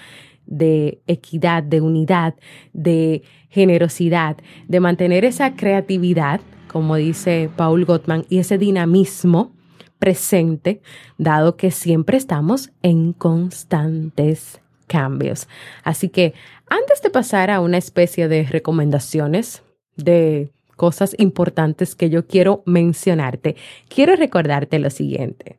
de 0.46 1.00
equidad, 1.06 1.62
de 1.62 1.80
unidad, 1.80 2.34
de 2.72 3.22
generosidad, 3.48 4.36
de 4.68 4.80
mantener 4.80 5.24
esa 5.24 5.54
creatividad, 5.54 6.40
como 6.68 6.96
dice 6.96 7.50
Paul 7.56 7.84
Gottman, 7.84 8.24
y 8.28 8.38
ese 8.38 8.58
dinamismo 8.58 9.52
presente, 9.98 10.82
dado 11.18 11.56
que 11.56 11.70
siempre 11.70 12.16
estamos 12.16 12.70
en 12.82 13.12
constantes 13.12 14.60
cambios. 14.86 15.48
Así 15.82 16.08
que 16.08 16.34
antes 16.68 17.02
de 17.02 17.10
pasar 17.10 17.50
a 17.50 17.60
una 17.60 17.78
especie 17.78 18.28
de 18.28 18.44
recomendaciones 18.44 19.62
de 19.96 20.50
cosas 20.76 21.14
importantes 21.18 21.94
que 21.94 22.10
yo 22.10 22.26
quiero 22.26 22.62
mencionarte, 22.66 23.56
quiero 23.88 24.14
recordarte 24.14 24.78
lo 24.78 24.90
siguiente. 24.90 25.58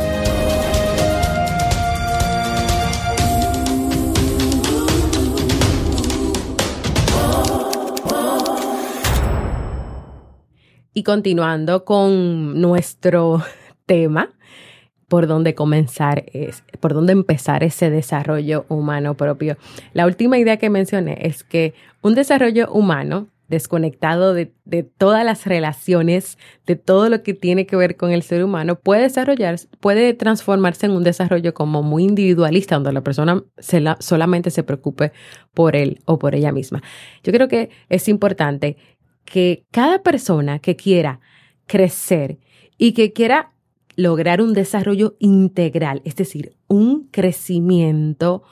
Y 10.93 11.03
continuando 11.03 11.85
con 11.85 12.59
nuestro 12.59 13.41
tema, 13.85 14.29
por 15.07 15.27
dónde 15.27 15.55
comenzar, 15.55 16.23
es, 16.31 16.63
por 16.79 16.93
dónde 16.93 17.11
empezar 17.11 17.63
ese 17.63 17.89
desarrollo 17.89 18.65
humano 18.69 19.15
propio. 19.15 19.57
La 19.93 20.05
última 20.05 20.37
idea 20.37 20.57
que 20.57 20.69
mencioné 20.69 21.17
es 21.21 21.43
que 21.43 21.73
un 22.01 22.15
desarrollo 22.15 22.71
humano 22.71 23.27
desconectado 23.51 24.33
de, 24.33 24.53
todas 24.97 25.25
las 25.25 25.45
relaciones, 25.45 26.37
de 26.65 26.77
todo 26.77 27.09
lo 27.09 27.21
que 27.21 27.33
tiene 27.33 27.65
que 27.67 27.75
ver 27.75 27.97
con 27.97 28.11
el 28.11 28.23
ser 28.23 28.43
humano, 28.43 28.75
puede 28.79 29.01
desarrollar, 29.03 29.57
puede 29.81 30.13
transformarse 30.13 30.85
en 30.85 30.93
un 30.93 31.03
desarrollo 31.03 31.53
como 31.53 31.83
muy 31.83 32.05
individualista, 32.05 32.75
donde 32.75 32.93
la 32.93 33.01
persona 33.01 33.43
solamente 33.99 34.49
se 34.49 34.63
preocupe 34.63 35.11
por 35.53 35.75
él 35.75 35.99
o 36.05 36.17
por 36.17 36.33
ella 36.33 36.53
misma. 36.53 36.81
Yo 37.23 37.33
creo 37.33 37.49
que 37.49 37.69
es 37.89 38.07
importante 38.07 38.77
que 39.31 39.65
cada 39.71 40.03
persona 40.03 40.59
que 40.59 40.75
quiera 40.75 41.21
crecer 41.65 42.37
y 42.77 42.91
que 42.91 43.13
quiera 43.13 43.53
lograr 43.95 44.41
un 44.41 44.53
desarrollo 44.53 45.15
integral, 45.19 46.01
es 46.03 46.17
decir, 46.17 46.57
un 46.67 47.07
crecimiento 47.11 48.43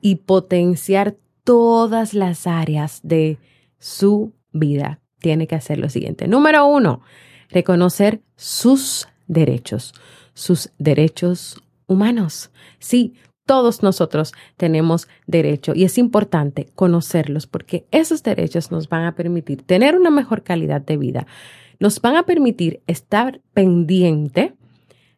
y 0.00 0.16
potenciar 0.16 1.14
todas 1.44 2.14
las 2.14 2.48
áreas 2.48 2.98
de 3.04 3.38
su 3.78 4.32
vida, 4.50 5.00
tiene 5.20 5.46
que 5.46 5.54
hacer 5.54 5.78
lo 5.78 5.88
siguiente. 5.88 6.26
Número 6.26 6.66
uno, 6.66 7.00
reconocer 7.48 8.20
sus 8.34 9.08
derechos, 9.28 9.94
sus 10.34 10.72
derechos 10.78 11.62
humanos. 11.86 12.50
Sí, 12.80 13.14
todos 13.48 13.82
nosotros 13.82 14.34
tenemos 14.58 15.08
derecho 15.26 15.72
y 15.74 15.84
es 15.84 15.96
importante 15.96 16.68
conocerlos 16.74 17.46
porque 17.46 17.86
esos 17.90 18.22
derechos 18.22 18.70
nos 18.70 18.90
van 18.90 19.06
a 19.06 19.14
permitir 19.14 19.62
tener 19.62 19.96
una 19.96 20.10
mejor 20.10 20.42
calidad 20.42 20.82
de 20.82 20.98
vida, 20.98 21.26
nos 21.80 22.02
van 22.02 22.16
a 22.16 22.24
permitir 22.24 22.82
estar 22.86 23.40
pendiente 23.54 24.52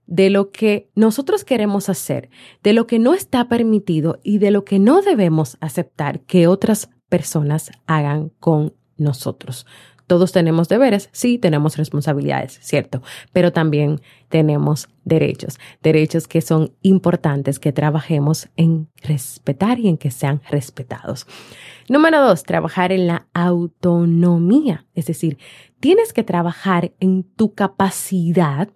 de 0.07 0.31
lo 0.31 0.53
que 0.53 0.89
nosotros 0.95 1.45
queremos 1.45 1.89
hacer, 1.89 2.31
de 2.63 2.73
lo 2.73 2.87
que 2.87 3.01
no 3.01 3.15
está 3.15 3.49
permitido 3.49 4.21
y 4.23 4.39
de 4.39 4.53
lo 4.53 4.65
que 4.65 4.79
no 4.79 5.03
debemos 5.03 5.57
aceptar 5.61 6.21
que 6.21 6.47
otras 6.47 6.89
personas 7.09 7.73
hagan 7.87 8.31
con 8.39 8.75
nosotros. 8.97 9.67
Todos 10.11 10.33
tenemos 10.33 10.69
deberes, 10.69 11.09
sí, 11.13 11.39
tenemos 11.39 11.77
responsabilidades, 11.77 12.59
cierto, 12.63 13.01
pero 13.33 13.53
también 13.53 14.01
tenemos 14.29 14.89
derechos, 15.05 15.61
derechos 15.85 16.27
que 16.27 16.41
son 16.41 16.73
importantes 16.83 17.61
que 17.61 17.71
trabajemos 17.71 18.49
en 18.57 18.89
respetar 19.05 19.79
y 19.79 19.87
en 19.87 19.99
que 19.99 20.11
sean 20.11 20.43
respetados. 20.51 21.29
Número 21.89 22.21
dos, 22.27 22.43
trabajar 22.43 22.91
en 22.91 23.07
la 23.07 23.29
autonomía, 23.35 24.85
es 24.97 25.07
decir, 25.07 25.39
tienes 25.79 26.13
que 26.13 26.25
trabajar 26.25 26.93
en 26.99 27.23
tu 27.23 27.55
capacidad 27.55 28.69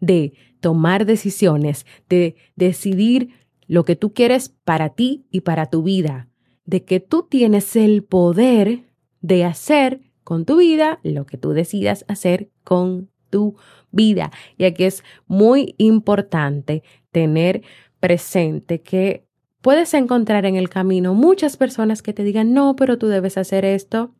de 0.00 0.34
tomar 0.60 1.06
decisiones, 1.06 1.86
de 2.10 2.36
decidir 2.54 3.30
lo 3.66 3.86
que 3.86 3.96
tú 3.96 4.12
quieres 4.12 4.50
para 4.50 4.90
ti 4.90 5.24
y 5.30 5.40
para 5.40 5.70
tu 5.70 5.82
vida, 5.82 6.28
de 6.66 6.84
que 6.84 7.00
tú 7.00 7.22
tienes 7.22 7.76
el 7.76 8.04
poder 8.04 8.82
de 9.22 9.46
hacer 9.46 10.02
con 10.26 10.44
tu 10.44 10.56
vida 10.56 10.98
lo 11.04 11.24
que 11.24 11.38
tú 11.38 11.52
decidas 11.52 12.04
hacer 12.08 12.50
con 12.64 13.08
tu 13.30 13.54
vida. 13.92 14.32
Y 14.58 14.64
aquí 14.64 14.82
es 14.82 15.04
muy 15.28 15.76
importante 15.78 16.82
tener 17.12 17.62
presente 18.00 18.82
que 18.82 19.24
puedes 19.62 19.94
encontrar 19.94 20.44
en 20.44 20.56
el 20.56 20.68
camino 20.68 21.14
muchas 21.14 21.56
personas 21.56 22.02
que 22.02 22.12
te 22.12 22.24
digan, 22.24 22.52
no, 22.52 22.74
pero 22.74 22.98
tú 22.98 23.06
debes 23.06 23.38
hacer 23.38 23.64
esto, 23.64 24.16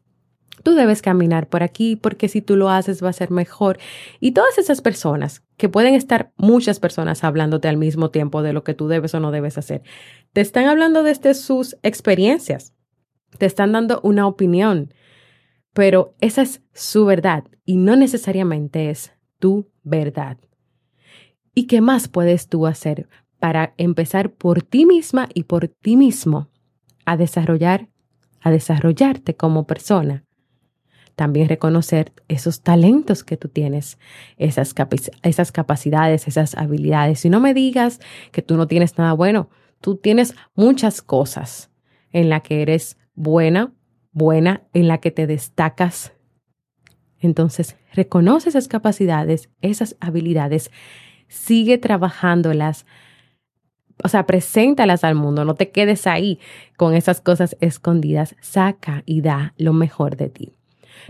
tú 0.62 0.74
debes 0.74 1.02
caminar 1.02 1.48
por 1.48 1.64
aquí 1.64 1.96
porque 1.96 2.28
si 2.28 2.40
tú 2.40 2.54
lo 2.54 2.70
haces 2.70 3.02
va 3.02 3.08
a 3.08 3.12
ser 3.12 3.32
mejor. 3.32 3.78
Y 4.20 4.30
todas 4.30 4.58
esas 4.58 4.82
personas, 4.82 5.42
que 5.56 5.68
pueden 5.68 5.94
estar 5.94 6.32
muchas 6.36 6.78
personas 6.78 7.24
hablándote 7.24 7.66
al 7.66 7.78
mismo 7.78 8.12
tiempo 8.12 8.42
de 8.42 8.52
lo 8.52 8.62
que 8.62 8.74
tú 8.74 8.86
debes 8.86 9.12
o 9.14 9.18
no 9.18 9.32
debes 9.32 9.58
hacer, 9.58 9.82
te 10.32 10.40
están 10.40 10.66
hablando 10.66 11.02
desde 11.02 11.34
sus 11.34 11.76
experiencias, 11.82 12.74
te 13.38 13.46
están 13.46 13.72
dando 13.72 14.00
una 14.04 14.28
opinión, 14.28 14.94
pero 15.76 16.14
esa 16.22 16.40
es 16.40 16.62
su 16.72 17.04
verdad 17.04 17.44
y 17.66 17.76
no 17.76 17.96
necesariamente 17.96 18.88
es 18.88 19.12
tu 19.38 19.68
verdad. 19.82 20.38
¿Y 21.54 21.66
qué 21.66 21.82
más 21.82 22.08
puedes 22.08 22.48
tú 22.48 22.66
hacer 22.66 23.10
para 23.40 23.74
empezar 23.76 24.32
por 24.32 24.62
ti 24.62 24.86
misma 24.86 25.28
y 25.34 25.42
por 25.42 25.68
ti 25.68 25.98
mismo 25.98 26.48
a 27.04 27.18
desarrollar, 27.18 27.90
a 28.40 28.50
desarrollarte 28.50 29.36
como 29.36 29.66
persona? 29.66 30.24
también 31.14 31.48
reconocer 31.48 32.12
esos 32.28 32.60
talentos 32.62 33.24
que 33.24 33.38
tú 33.38 33.48
tienes, 33.48 33.98
esas, 34.36 34.74
esas 35.22 35.50
capacidades, 35.50 36.28
esas 36.28 36.54
habilidades. 36.54 37.24
Y 37.24 37.30
no 37.30 37.40
me 37.40 37.54
digas 37.54 38.00
que 38.32 38.42
tú 38.42 38.58
no 38.58 38.66
tienes 38.66 38.98
nada 38.98 39.14
bueno, 39.14 39.48
tú 39.80 39.96
tienes 39.96 40.34
muchas 40.54 41.00
cosas 41.00 41.70
en 42.12 42.28
las 42.28 42.42
que 42.42 42.60
eres 42.60 42.98
buena, 43.14 43.72
buena, 44.16 44.62
en 44.72 44.88
la 44.88 44.98
que 44.98 45.10
te 45.10 45.26
destacas. 45.26 46.14
Entonces, 47.20 47.76
reconoce 47.92 48.48
esas 48.48 48.66
capacidades, 48.66 49.50
esas 49.60 49.94
habilidades, 50.00 50.70
sigue 51.28 51.76
trabajándolas, 51.76 52.86
o 54.02 54.08
sea, 54.08 54.24
preséntalas 54.24 55.04
al 55.04 55.16
mundo, 55.16 55.44
no 55.44 55.54
te 55.54 55.70
quedes 55.70 56.06
ahí 56.06 56.38
con 56.78 56.94
esas 56.94 57.20
cosas 57.20 57.58
escondidas, 57.60 58.36
saca 58.40 59.02
y 59.04 59.20
da 59.20 59.52
lo 59.58 59.74
mejor 59.74 60.16
de 60.16 60.30
ti. 60.30 60.54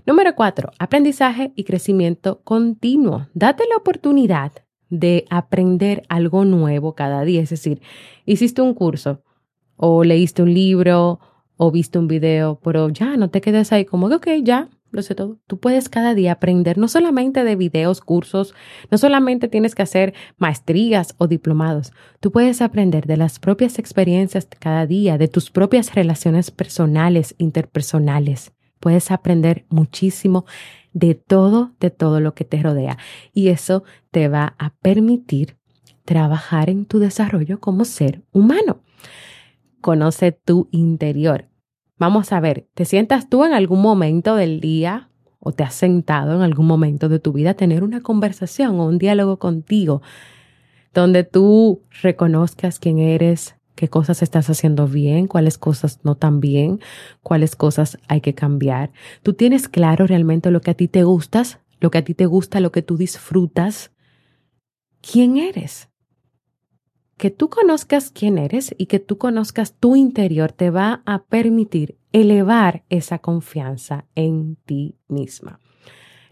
Número 0.05 0.35
cuatro, 0.35 0.73
aprendizaje 0.81 1.53
y 1.55 1.63
crecimiento 1.63 2.41
continuo. 2.43 3.29
Date 3.35 3.65
la 3.71 3.77
oportunidad 3.77 4.51
de 4.91 5.27
aprender 5.31 6.03
algo 6.09 6.45
nuevo 6.45 6.97
cada 6.97 7.23
día. 7.23 7.41
Es 7.41 7.51
decir, 7.51 7.81
hiciste 8.25 8.63
un 8.63 8.75
curso 8.75 9.23
o 9.77 10.03
leíste 10.03 10.43
un 10.43 10.53
libro 10.53 11.21
o 11.57 11.71
viste 11.71 11.99
un 11.99 12.09
video, 12.09 12.61
pero 12.63 12.89
ya 12.89 13.17
no 13.17 13.31
te 13.31 13.41
quedes 13.41 13.73
ahí 13.73 13.85
como 13.85 14.09
que, 14.09 14.15
ok, 14.17 14.29
ya, 14.43 14.69
lo 14.91 15.03
sé 15.03 15.15
todo. 15.15 15.39
Tú 15.47 15.59
puedes 15.59 15.89
cada 15.89 16.15
día 16.15 16.33
aprender 16.33 16.79
no 16.79 16.89
solamente 16.89 17.45
de 17.45 17.57
videos, 17.57 18.01
cursos, 18.01 18.55
no 18.91 18.99
solamente 18.99 19.49
tienes 19.49 19.75
que 19.75 19.83
hacer 19.83 20.15
maestrías 20.39 21.15
o 21.19 21.27
diplomados. 21.27 21.93
Tú 22.21 22.33
puedes 22.33 22.63
aprender 22.63 23.07
de 23.07 23.17
las 23.17 23.39
propias 23.39 23.79
experiencias 23.79 24.47
cada 24.59 24.87
día, 24.87 25.19
de 25.19 25.29
tus 25.29 25.51
propias 25.51 25.95
relaciones 25.95 26.51
personales, 26.51 27.35
interpersonales 27.39 28.53
puedes 28.81 29.11
aprender 29.11 29.65
muchísimo 29.69 30.45
de 30.93 31.15
todo, 31.15 31.73
de 31.81 31.91
todo 31.91 32.21
lo 32.21 32.35
que 32.35 32.45
te 32.45 32.63
rodea. 32.63 32.99
Y 33.33 33.49
eso 33.49 33.85
te 34.11 34.29
va 34.29 34.55
a 34.59 34.71
permitir 34.75 35.57
trabajar 36.05 36.71
en 36.71 36.87
tu 36.87 36.99
desarrollo 36.99 37.61
como 37.61 37.85
ser 37.85 38.23
humano. 38.33 38.81
Conoce 39.87 40.33
tu 40.33 40.67
interior. 40.73 41.45
Vamos 41.97 42.33
a 42.33 42.41
ver, 42.41 42.67
¿te 42.75 42.85
sientas 42.85 43.31
tú 43.31 43.45
en 43.45 43.53
algún 43.53 43.81
momento 43.81 44.35
del 44.35 44.59
día 44.59 45.11
o 45.39 45.53
te 45.53 45.63
has 45.63 45.75
sentado 45.75 46.35
en 46.35 46.43
algún 46.43 46.67
momento 46.67 47.09
de 47.09 47.21
tu 47.21 47.33
vida 47.33 47.51
a 47.51 47.55
tener 47.55 47.85
una 47.85 48.01
conversación 48.01 48.81
o 48.81 48.87
un 48.87 48.99
diálogo 48.99 49.39
contigo 49.39 50.03
donde 50.93 51.23
tú 51.23 51.83
reconozcas 52.03 52.81
quién 52.81 52.99
eres, 52.99 53.55
qué 53.77 53.87
cosas 53.87 54.23
estás 54.23 54.51
haciendo 54.51 54.89
bien, 54.89 55.29
cuáles 55.29 55.57
cosas 55.57 56.01
no 56.03 56.17
tan 56.17 56.41
bien, 56.41 56.81
cuáles 57.23 57.55
cosas 57.55 57.97
hay 58.09 58.21
que 58.21 58.35
cambiar. 58.35 58.91
Tú 59.23 59.35
tienes 59.35 59.69
claro 59.69 60.09
realmente 60.09 60.51
lo 60.51 60.63
que 60.63 60.73
a 60.73 60.75
ti 60.75 60.89
te 60.89 61.05
gustas, 61.05 61.61
lo 61.79 61.93
que 61.93 61.99
a 61.99 62.05
ti 62.05 62.15
te 62.15 62.27
gusta, 62.27 62.59
lo 62.59 62.73
que 62.73 62.83
tú 62.83 62.97
disfrutas. 62.97 63.93
¿Quién 65.01 65.37
eres? 65.37 65.89
Que 67.17 67.31
tú 67.31 67.49
conozcas 67.49 68.11
quién 68.11 68.39
eres 68.39 68.75
y 68.77 68.87
que 68.87 68.99
tú 68.99 69.17
conozcas 69.19 69.75
tu 69.75 69.97
interior 69.97 70.53
te 70.53 70.71
va 70.71 71.03
a 71.07 71.25
permitir 71.25 71.99
elevar 72.13 72.85
esa 72.89 73.19
confianza 73.19 74.07
en 74.15 74.57
ti 74.67 74.99
misma. 75.09 75.61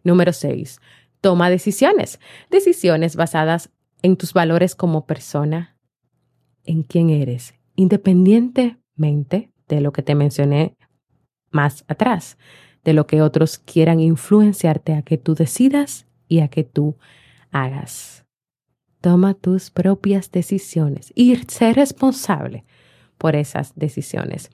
Número 0.02 0.32
6. 0.32 0.80
Toma 1.20 1.48
decisiones. 1.48 2.20
Decisiones 2.50 3.16
basadas 3.16 3.70
en 4.02 4.16
tus 4.16 4.34
valores 4.34 4.74
como 4.74 5.06
persona, 5.06 5.78
en 6.64 6.82
quién 6.82 7.08
eres, 7.08 7.54
independientemente 7.74 9.50
de 9.66 9.80
lo 9.80 9.92
que 9.92 10.02
te 10.02 10.14
mencioné 10.14 10.76
más 11.50 11.84
atrás, 11.88 12.36
de 12.84 12.92
lo 12.92 13.06
que 13.06 13.22
otros 13.22 13.58
quieran 13.58 14.00
influenciarte 14.00 14.92
a 14.92 15.02
que 15.02 15.16
tú 15.16 15.34
decidas 15.34 16.06
y 16.28 16.40
a 16.40 16.48
que 16.48 16.64
tú 16.64 16.98
hagas. 17.50 18.23
Toma 19.04 19.34
tus 19.34 19.70
propias 19.70 20.32
decisiones 20.32 21.12
y 21.14 21.36
sé 21.36 21.74
responsable 21.74 22.64
por 23.18 23.36
esas 23.36 23.74
decisiones. 23.76 24.50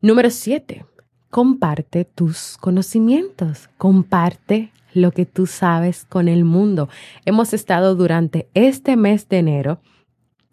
Número 0.00 0.30
siete, 0.30 0.86
comparte 1.28 2.06
tus 2.06 2.56
conocimientos, 2.56 3.68
comparte 3.76 4.72
lo 4.94 5.10
que 5.10 5.26
tú 5.26 5.46
sabes 5.46 6.06
con 6.06 6.28
el 6.28 6.46
mundo. 6.46 6.88
Hemos 7.26 7.52
estado 7.52 7.94
durante 7.96 8.48
este 8.54 8.96
mes 8.96 9.28
de 9.28 9.40
enero 9.40 9.80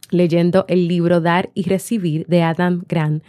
leyendo 0.10 0.66
el 0.68 0.90
libro 0.90 1.22
Dar 1.22 1.50
y 1.54 1.64
Recibir 1.64 2.28
de 2.28 2.44
Adam 2.44 2.84
Grant, 2.90 3.24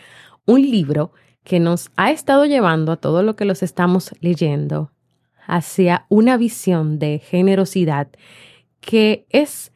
un 0.45 0.61
libro 0.61 1.13
que 1.45 1.61
nos 1.61 1.93
ha 1.95 2.11
estado 2.11 2.47
llevando 2.47 2.91
a 2.91 2.97
todo 2.97 3.23
lo 3.23 3.37
que 3.37 3.45
los 3.45 3.63
estamos 3.63 4.13
leyendo 4.19 4.91
hacia 5.47 6.07
una 6.09 6.37
visión 6.37 6.99
de 6.99 7.21
generosidad 7.21 8.09
que 8.83 9.27
es 9.31 9.73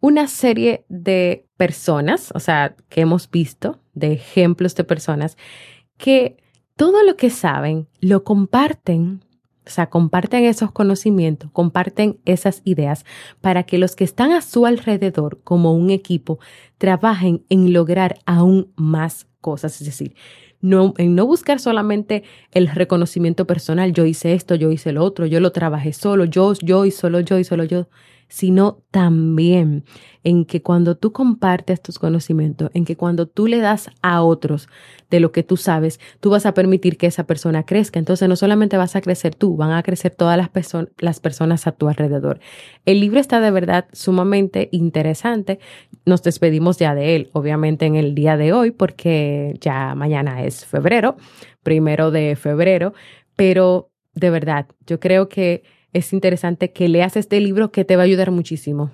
una 0.00 0.28
serie 0.28 0.86
de 0.88 1.46
personas, 1.58 2.30
o 2.34 2.40
sea, 2.40 2.76
que 2.88 3.02
hemos 3.02 3.30
visto, 3.30 3.80
de 3.92 4.12
ejemplos 4.12 4.74
de 4.74 4.84
personas, 4.84 5.36
que 5.98 6.36
todo 6.76 7.02
lo 7.02 7.16
que 7.16 7.28
saben 7.28 7.88
lo 8.00 8.24
comparten 8.24 9.20
o 9.66 9.70
sea, 9.70 9.90
comparten 9.90 10.44
esos 10.44 10.70
conocimientos, 10.70 11.50
comparten 11.50 12.20
esas 12.24 12.62
ideas 12.64 13.04
para 13.40 13.64
que 13.64 13.78
los 13.78 13.96
que 13.96 14.04
están 14.04 14.30
a 14.30 14.40
su 14.40 14.64
alrededor 14.64 15.40
como 15.42 15.74
un 15.74 15.90
equipo 15.90 16.38
trabajen 16.78 17.44
en 17.48 17.72
lograr 17.72 18.20
aún 18.26 18.72
más 18.76 19.26
cosas. 19.40 19.80
Es 19.80 19.86
decir, 19.86 20.14
no, 20.60 20.94
en 20.98 21.16
no 21.16 21.26
buscar 21.26 21.58
solamente 21.58 22.22
el 22.52 22.68
reconocimiento 22.68 23.44
personal, 23.44 23.92
yo 23.92 24.06
hice 24.06 24.34
esto, 24.34 24.54
yo 24.54 24.70
hice 24.70 24.92
lo 24.92 25.02
otro, 25.02 25.26
yo 25.26 25.40
lo 25.40 25.50
trabajé 25.50 25.92
solo, 25.92 26.26
yo, 26.26 26.52
yo 26.54 26.84
y 26.84 26.92
solo 26.92 27.18
yo 27.18 27.36
y 27.40 27.44
solo 27.44 27.64
yo, 27.64 27.88
sino 28.28 28.82
también 28.90 29.84
en 30.24 30.44
que 30.44 30.60
cuando 30.62 30.96
tú 30.96 31.12
compartes 31.12 31.80
tus 31.80 31.98
conocimientos, 31.98 32.70
en 32.74 32.84
que 32.84 32.96
cuando 32.96 33.26
tú 33.26 33.46
le 33.46 33.58
das 33.58 33.90
a 34.02 34.22
otros 34.22 34.68
de 35.10 35.20
lo 35.20 35.30
que 35.30 35.44
tú 35.44 35.56
sabes, 35.56 36.00
tú 36.20 36.30
vas 36.30 36.46
a 36.46 36.54
permitir 36.54 36.96
que 36.96 37.06
esa 37.06 37.24
persona 37.24 37.64
crezca. 37.64 37.98
Entonces 37.98 38.28
no 38.28 38.34
solamente 38.34 38.76
vas 38.76 38.96
a 38.96 39.00
crecer 39.00 39.34
tú, 39.34 39.56
van 39.56 39.70
a 39.70 39.82
crecer 39.82 40.14
todas 40.14 40.36
las, 40.36 40.50
las 40.98 41.20
personas 41.20 41.66
a 41.66 41.72
tu 41.72 41.88
alrededor. 41.88 42.40
El 42.84 43.00
libro 43.00 43.20
está 43.20 43.40
de 43.40 43.50
verdad 43.50 43.86
sumamente 43.92 44.68
interesante. 44.72 45.60
Nos 46.04 46.22
despedimos 46.22 46.78
ya 46.78 46.94
de 46.94 47.14
él, 47.14 47.30
obviamente 47.32 47.86
en 47.86 47.94
el 47.94 48.14
día 48.14 48.36
de 48.36 48.52
hoy, 48.52 48.72
porque 48.72 49.56
ya 49.60 49.94
mañana 49.94 50.42
es 50.42 50.64
febrero, 50.64 51.16
primero 51.62 52.10
de 52.10 52.34
febrero, 52.34 52.94
pero 53.36 53.90
de 54.14 54.30
verdad, 54.30 54.66
yo 54.86 54.98
creo 54.98 55.28
que 55.28 55.62
es 55.96 56.12
interesante 56.12 56.72
que 56.72 56.88
leas 56.88 57.16
este 57.16 57.40
libro 57.40 57.72
que 57.72 57.84
te 57.84 57.96
va 57.96 58.02
a 58.02 58.04
ayudar 58.04 58.30
muchísimo 58.30 58.90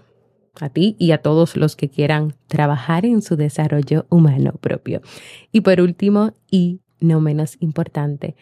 a 0.61 0.69
ti 0.69 0.97
y 0.99 1.13
a 1.13 1.19
todos 1.19 1.57
los 1.57 1.77
que 1.77 1.89
quieran 1.89 2.35
trabajar 2.47 3.05
en 3.05 3.23
su 3.23 3.37
desarrollo 3.37 4.07
humano 4.09 4.53
propio. 4.61 5.03
Y 5.51 5.63
por 5.63 5.81
último, 5.81 6.35
y 6.51 6.81
no 7.01 7.21
menos 7.21 7.57
importante, 7.61 8.37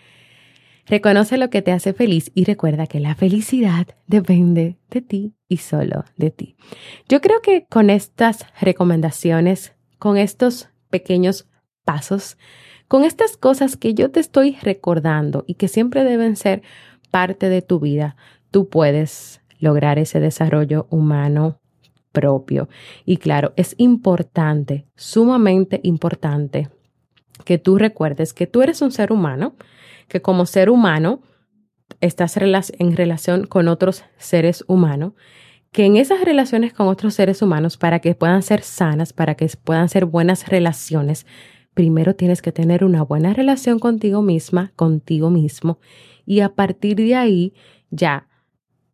reconoce 0.87 1.39
lo 1.39 1.49
que 1.49 1.63
te 1.63 1.73
hace 1.73 1.95
feliz 1.95 2.31
y 2.35 2.45
recuerda 2.45 2.87
que 2.87 3.01
la 3.01 3.15
felicidad 3.15 3.87
depende 4.07 4.77
de 4.91 5.01
ti 5.01 5.35
y 5.49 5.59
solo 5.59 6.05
de 6.17 6.31
ti. 6.31 6.57
Yo 7.09 7.21
creo 7.21 7.41
que 7.41 7.65
con 7.71 7.89
estas 7.89 8.45
recomendaciones, 8.61 9.73
con 9.99 10.17
estos 10.17 10.69
pequeños 10.91 11.49
pasos, 11.85 12.37
con 12.89 13.05
estas 13.05 13.37
cosas 13.37 13.77
que 13.77 13.95
yo 13.95 14.11
te 14.11 14.21
estoy 14.21 14.59
recordando 14.61 15.45
y 15.47 15.55
que 15.55 15.69
siempre 15.69 16.05
deben 16.05 16.37
ser 16.37 16.63
parte 17.11 17.49
de 17.49 17.63
tu 17.63 17.81
vida, 17.81 18.17
tú 18.51 18.69
puedes 18.69 19.41
lograr 19.59 19.99
ese 19.99 20.21
desarrollo 20.21 20.87
humano 20.91 21.61
propio. 22.13 22.69
Y 23.05 23.19
claro, 23.19 23.53
es 23.57 23.75
importante, 23.79 24.87
sumamente 24.97 25.81
importante, 25.83 26.69
que 27.45 27.59
tú 27.59 27.79
recuerdes 27.79 28.33
que 28.33 28.47
tú 28.47 28.63
eres 28.63 28.83
un 28.83 28.91
ser 28.91 29.13
humano, 29.13 29.55
que 30.09 30.21
como 30.21 30.47
ser 30.47 30.71
humano 30.71 31.23
estás 32.01 32.37
en 32.37 32.97
relación 32.97 33.47
con 33.47 33.69
otros 33.69 34.05
seres 34.17 34.65
humanos, 34.67 35.13
que 35.73 35.85
en 35.85 35.97
esas 35.97 36.25
relaciones 36.25 36.73
con 36.73 36.89
otros 36.89 37.15
seres 37.15 37.43
humanos, 37.43 37.77
para 37.77 38.01
que 38.01 38.15
puedan 38.15 38.43
ser 38.43 38.63
sanas, 38.63 39.13
para 39.13 39.37
que 39.37 39.49
puedan 39.63 39.89
ser 39.89 40.05
buenas 40.05 40.49
relaciones, 40.49 41.27
primero 41.75 42.15
tienes 42.15 42.43
que 42.43 42.53
tener 42.53 42.85
una 42.85 43.03
buena 43.03 43.33
relación 43.33 43.79
contigo 43.79 44.23
misma, 44.23 44.73
contigo 44.75 45.31
mismo, 45.31 45.79
y 46.27 46.41
a 46.41 46.55
partir 46.55 46.97
de 46.97 47.15
ahí 47.15 47.55
ya 47.91 48.30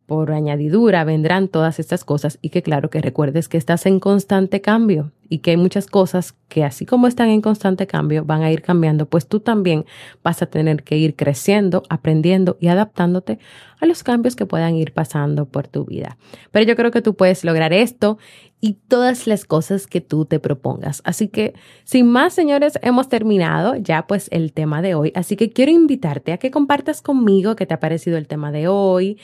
por 0.07 0.31
añadidura 0.31 1.03
vendrán 1.03 1.49
todas 1.49 1.79
estas 1.79 2.05
cosas 2.05 2.39
y 2.41 2.49
que 2.49 2.63
claro 2.63 2.89
que 2.89 3.01
recuerdes 3.01 3.49
que 3.49 3.57
estás 3.57 3.85
en 3.85 3.99
constante 3.99 4.61
cambio 4.61 5.11
y 5.27 5.39
que 5.39 5.51
hay 5.51 5.57
muchas 5.57 5.87
cosas 5.87 6.33
que 6.47 6.63
así 6.63 6.85
como 6.85 7.07
están 7.07 7.27
en 7.27 7.41
constante 7.41 7.87
cambio 7.87 8.23
van 8.23 8.41
a 8.41 8.49
ir 8.49 8.61
cambiando, 8.61 9.07
pues 9.07 9.27
tú 9.27 9.41
también 9.41 9.85
vas 10.23 10.41
a 10.41 10.45
tener 10.45 10.83
que 10.83 10.97
ir 10.97 11.17
creciendo, 11.17 11.83
aprendiendo 11.89 12.55
y 12.61 12.69
adaptándote 12.69 13.37
a 13.81 13.85
los 13.85 14.03
cambios 14.03 14.37
que 14.37 14.45
puedan 14.45 14.75
ir 14.75 14.93
pasando 14.93 15.45
por 15.45 15.67
tu 15.67 15.83
vida. 15.83 16.17
Pero 16.51 16.65
yo 16.65 16.77
creo 16.77 16.91
que 16.91 17.01
tú 17.01 17.15
puedes 17.15 17.43
lograr 17.43 17.73
esto 17.73 18.17
y 18.61 18.77
todas 18.87 19.27
las 19.27 19.43
cosas 19.43 19.87
que 19.87 19.99
tú 19.99 20.23
te 20.23 20.39
propongas. 20.39 21.01
Así 21.03 21.27
que, 21.27 21.53
sin 21.83 22.07
más, 22.07 22.33
señores, 22.33 22.79
hemos 22.81 23.09
terminado 23.09 23.75
ya 23.75 24.07
pues 24.07 24.29
el 24.31 24.53
tema 24.53 24.81
de 24.81 24.95
hoy. 24.95 25.11
Así 25.15 25.35
que 25.35 25.51
quiero 25.51 25.73
invitarte 25.73 26.31
a 26.31 26.37
que 26.37 26.49
compartas 26.49 27.01
conmigo 27.01 27.57
qué 27.57 27.65
te 27.65 27.73
ha 27.73 27.81
parecido 27.81 28.17
el 28.17 28.27
tema 28.27 28.53
de 28.53 28.69
hoy 28.69 29.17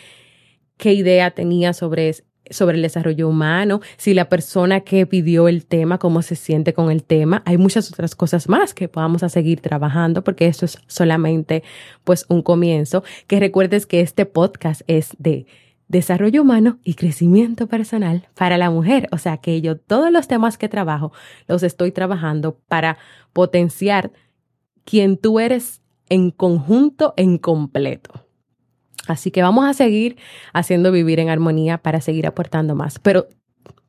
qué 0.78 0.94
idea 0.94 1.32
tenía 1.32 1.74
sobre, 1.74 2.16
sobre 2.50 2.78
el 2.78 2.82
desarrollo 2.82 3.28
humano, 3.28 3.82
si 3.98 4.14
la 4.14 4.30
persona 4.30 4.82
que 4.82 5.06
pidió 5.06 5.48
el 5.48 5.66
tema, 5.66 5.98
cómo 5.98 6.22
se 6.22 6.36
siente 6.36 6.74
con 6.74 6.92
el 6.92 7.04
tema. 7.04 7.42
Hay 7.46 7.58
muchas 7.58 7.92
otras 7.92 8.16
cosas 8.16 8.50
más 8.50 8.74
que 8.74 8.88
podamos 8.88 9.24
a 9.24 9.30
seguir 9.30 9.62
trabajando 9.62 10.24
porque 10.24 10.48
esto 10.48 10.66
es 10.66 10.78
solamente 10.88 11.64
pues 12.04 12.26
un 12.30 12.42
comienzo. 12.42 13.04
Que 13.28 13.40
recuerdes 13.40 13.86
que 13.86 14.02
este 14.02 14.26
podcast 14.26 14.82
es 14.88 15.16
de 15.20 15.46
desarrollo 15.88 16.42
humano 16.42 16.80
y 16.84 16.96
crecimiento 16.96 17.68
personal 17.68 18.28
para 18.36 18.58
la 18.58 18.70
mujer. 18.70 19.08
O 19.12 19.18
sea 19.18 19.38
que 19.38 19.62
yo 19.62 19.78
todos 19.78 20.12
los 20.12 20.28
temas 20.28 20.58
que 20.58 20.70
trabajo 20.70 21.12
los 21.48 21.64
estoy 21.64 21.92
trabajando 21.92 22.58
para 22.68 22.98
potenciar 23.32 24.12
quien 24.86 25.18
tú 25.18 25.40
eres 25.40 25.82
en 26.10 26.32
conjunto, 26.32 27.14
en 27.16 27.38
completo. 27.38 28.23
Así 29.08 29.32
que 29.32 29.42
vamos 29.42 29.66
a 29.66 29.74
seguir 29.74 30.18
haciendo 30.54 30.92
vivir 30.92 31.20
en 31.20 31.30
armonía 31.30 31.78
para 31.78 32.02
seguir 32.02 32.28
aportando 32.28 32.76
más. 32.76 33.00
Pero 33.00 33.28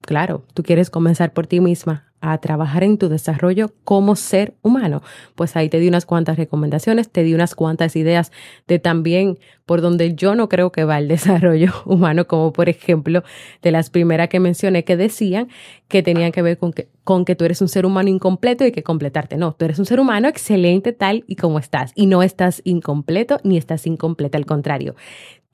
claro, 0.00 0.44
tú 0.54 0.62
quieres 0.62 0.90
comenzar 0.90 1.32
por 1.32 1.46
ti 1.46 1.60
misma 1.60 2.12
a 2.32 2.38
trabajar 2.38 2.82
en 2.84 2.98
tu 2.98 3.08
desarrollo 3.08 3.72
como 3.84 4.16
ser 4.16 4.54
humano. 4.62 5.02
Pues 5.34 5.56
ahí 5.56 5.68
te 5.68 5.78
di 5.78 5.88
unas 5.88 6.06
cuantas 6.06 6.36
recomendaciones, 6.36 7.10
te 7.10 7.22
di 7.22 7.34
unas 7.34 7.54
cuantas 7.54 7.96
ideas 7.96 8.32
de 8.66 8.78
también 8.78 9.38
por 9.66 9.80
donde 9.80 10.14
yo 10.14 10.34
no 10.34 10.48
creo 10.48 10.72
que 10.72 10.84
va 10.84 10.98
el 10.98 11.08
desarrollo 11.14 11.72
humano, 11.84 12.26
como 12.26 12.52
por 12.52 12.68
ejemplo 12.68 13.22
de 13.62 13.70
las 13.70 13.90
primeras 13.90 14.28
que 14.28 14.40
mencioné 14.40 14.84
que 14.84 14.96
decían 14.96 15.48
que 15.88 16.02
tenían 16.02 16.32
que 16.32 16.42
ver 16.42 16.58
con 16.58 16.72
que, 16.72 16.88
con 17.04 17.24
que 17.24 17.34
tú 17.34 17.44
eres 17.44 17.60
un 17.60 17.68
ser 17.68 17.86
humano 17.86 18.08
incompleto 18.08 18.66
y 18.66 18.72
que 18.72 18.82
completarte. 18.82 19.36
No, 19.36 19.52
tú 19.52 19.64
eres 19.64 19.78
un 19.78 19.86
ser 19.86 20.00
humano 20.00 20.28
excelente 20.28 20.92
tal 20.92 21.24
y 21.26 21.36
como 21.36 21.58
estás 21.58 21.92
y 21.94 22.06
no 22.06 22.22
estás 22.22 22.62
incompleto 22.64 23.38
ni 23.44 23.56
estás 23.56 23.86
incompleta, 23.86 24.38
al 24.38 24.46
contrario. 24.46 24.94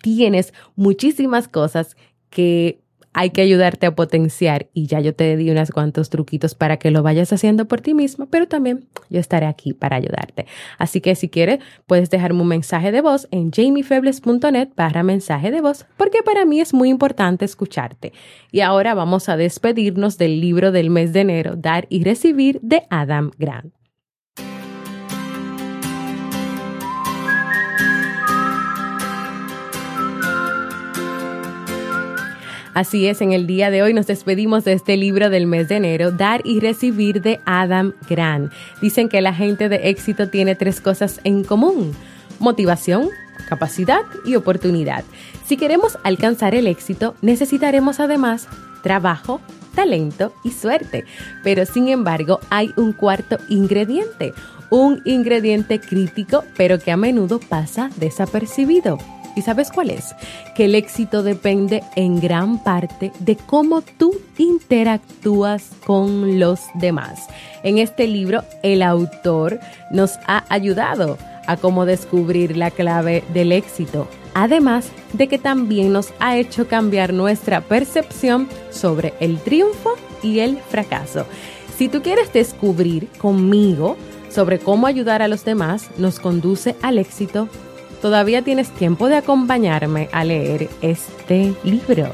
Tienes 0.02 0.54
muchísimas 0.76 1.48
cosas 1.48 1.96
que 2.30 2.80
hay 3.12 3.31
que 3.31 3.42
ayudarte 3.42 3.87
a 3.87 3.94
potenciar 3.94 4.68
y 4.73 4.87
ya 4.87 5.01
yo 5.01 5.14
te 5.14 5.37
di 5.37 5.51
unos 5.51 5.70
cuantos 5.70 6.11
truquitos 6.11 6.55
para 6.55 6.79
que 6.79 6.90
lo 6.90 7.03
vayas 7.03 7.33
haciendo 7.33 7.66
por 7.66 7.81
ti 7.81 7.94
misma, 7.94 8.27
pero 8.31 8.46
también 8.46 8.87
yo 9.09 9.18
estaré 9.18 9.46
aquí 9.46 9.73
para 9.73 9.96
ayudarte. 9.96 10.46
Así 10.79 11.01
que 11.01 11.14
si 11.14 11.29
quieres, 11.29 11.59
puedes 11.87 12.11
dejarme 12.11 12.42
un 12.42 12.49
mensaje 12.49 12.92
de 12.92 13.01
voz 13.01 13.27
en 13.31 13.51
jamiefebles.net 13.51 14.68
para 14.75 15.03
mensaje 15.03 15.51
de 15.51 15.61
voz, 15.61 15.87
porque 15.96 16.23
para 16.23 16.44
mí 16.44 16.61
es 16.61 16.73
muy 16.73 16.88
importante 16.88 17.44
escucharte. 17.44 18.12
Y 18.53 18.61
ahora 18.61 18.94
vamos 18.94 19.29
a 19.29 19.37
despedirnos 19.37 20.16
del 20.16 20.40
libro 20.40 20.70
del 20.73 20.90
mes 20.90 21.12
de 21.12 21.20
enero, 21.20 21.57
Dar 21.57 21.87
y 21.88 22.05
Recibir 22.05 22.61
de 22.62 22.85
Adam 22.90 23.31
Grant. 23.38 23.80
Así 32.72 33.06
es, 33.09 33.20
en 33.20 33.33
el 33.33 33.48
día 33.48 33.70
de 33.70 33.83
hoy 33.83 33.92
nos 33.92 34.06
despedimos 34.06 34.64
de 34.64 34.74
este 34.74 34.96
libro 34.96 35.28
del 35.28 35.46
mes 35.46 35.68
de 35.68 35.76
enero, 35.76 36.12
Dar 36.12 36.40
y 36.44 36.61
Recibir 36.61 37.20
de 37.20 37.40
Adam 37.44 37.94
Grant. 38.09 38.52
Dicen 38.80 39.09
que 39.09 39.20
la 39.20 39.35
gente 39.35 39.68
de 39.68 39.88
éxito 39.90 40.28
tiene 40.28 40.54
tres 40.54 40.80
cosas 40.80 41.20
en 41.24 41.42
común, 41.42 41.92
motivación, 42.38 43.09
capacidad 43.48 44.02
y 44.24 44.37
oportunidad. 44.37 45.02
Si 45.46 45.56
queremos 45.56 45.98
alcanzar 46.04 46.54
el 46.54 46.68
éxito, 46.68 47.16
necesitaremos 47.22 47.98
además 47.98 48.46
trabajo, 48.85 49.40
talento 49.74 50.33
y 50.44 50.52
suerte. 50.52 51.04
Pero 51.42 51.66
sin 51.66 51.88
embargo, 51.88 52.38
hay 52.50 52.72
un 52.76 52.92
cuarto 52.92 53.38
ingrediente, 53.48 54.33
un 54.70 55.02
ingrediente 55.04 55.80
crítico, 55.80 56.44
pero 56.56 56.78
que 56.78 56.92
a 56.92 56.96
menudo 56.96 57.40
pasa 57.40 57.90
desapercibido. 57.96 58.98
¿Y 59.40 59.42
sabes 59.42 59.72
cuál 59.72 59.88
es? 59.88 60.14
Que 60.55 60.66
el 60.66 60.74
éxito 60.74 61.22
depende 61.22 61.83
en 61.96 62.20
gran 62.20 62.62
parte 62.62 63.11
de 63.20 63.37
cómo 63.37 63.81
tú 63.81 64.20
interactúas 64.37 65.70
con 65.87 66.38
los 66.38 66.61
demás. 66.74 67.26
En 67.62 67.79
este 67.79 68.07
libro, 68.07 68.44
el 68.62 68.83
autor 68.83 69.59
nos 69.90 70.18
ha 70.26 70.44
ayudado 70.50 71.16
a 71.46 71.57
cómo 71.57 71.87
descubrir 71.87 72.55
la 72.55 72.70
clave 72.70 73.24
del 73.33 73.53
éxito, 73.53 74.09
además 74.35 74.90
de 75.14 75.26
que 75.26 75.38
también 75.38 75.90
nos 75.90 76.12
ha 76.20 76.37
hecho 76.37 76.68
cambiar 76.68 77.14
nuestra 77.14 77.62
percepción 77.62 78.46
sobre 78.68 79.14
el 79.20 79.38
triunfo 79.38 79.94
y 80.22 80.40
el 80.40 80.59
fracaso. 80.59 81.24
Si 81.79 81.88
tú 81.88 82.03
quieres 82.03 82.31
descubrir 82.31 83.09
conmigo 83.16 83.96
sobre 84.29 84.59
cómo 84.59 84.87
ayudar 84.87 85.22
a 85.22 85.29
los 85.29 85.46
demás, 85.46 85.88
nos 85.96 86.20
conduce 86.20 86.76
al 86.83 86.98
éxito, 86.98 87.48
todavía 88.01 88.43
tienes 88.43 88.71
tiempo 88.71 89.09
de 89.09 89.17
acompañarme 89.17 90.09
a 90.13 90.25
leer 90.25 90.69
este 90.81 91.55
libro. 91.63 92.11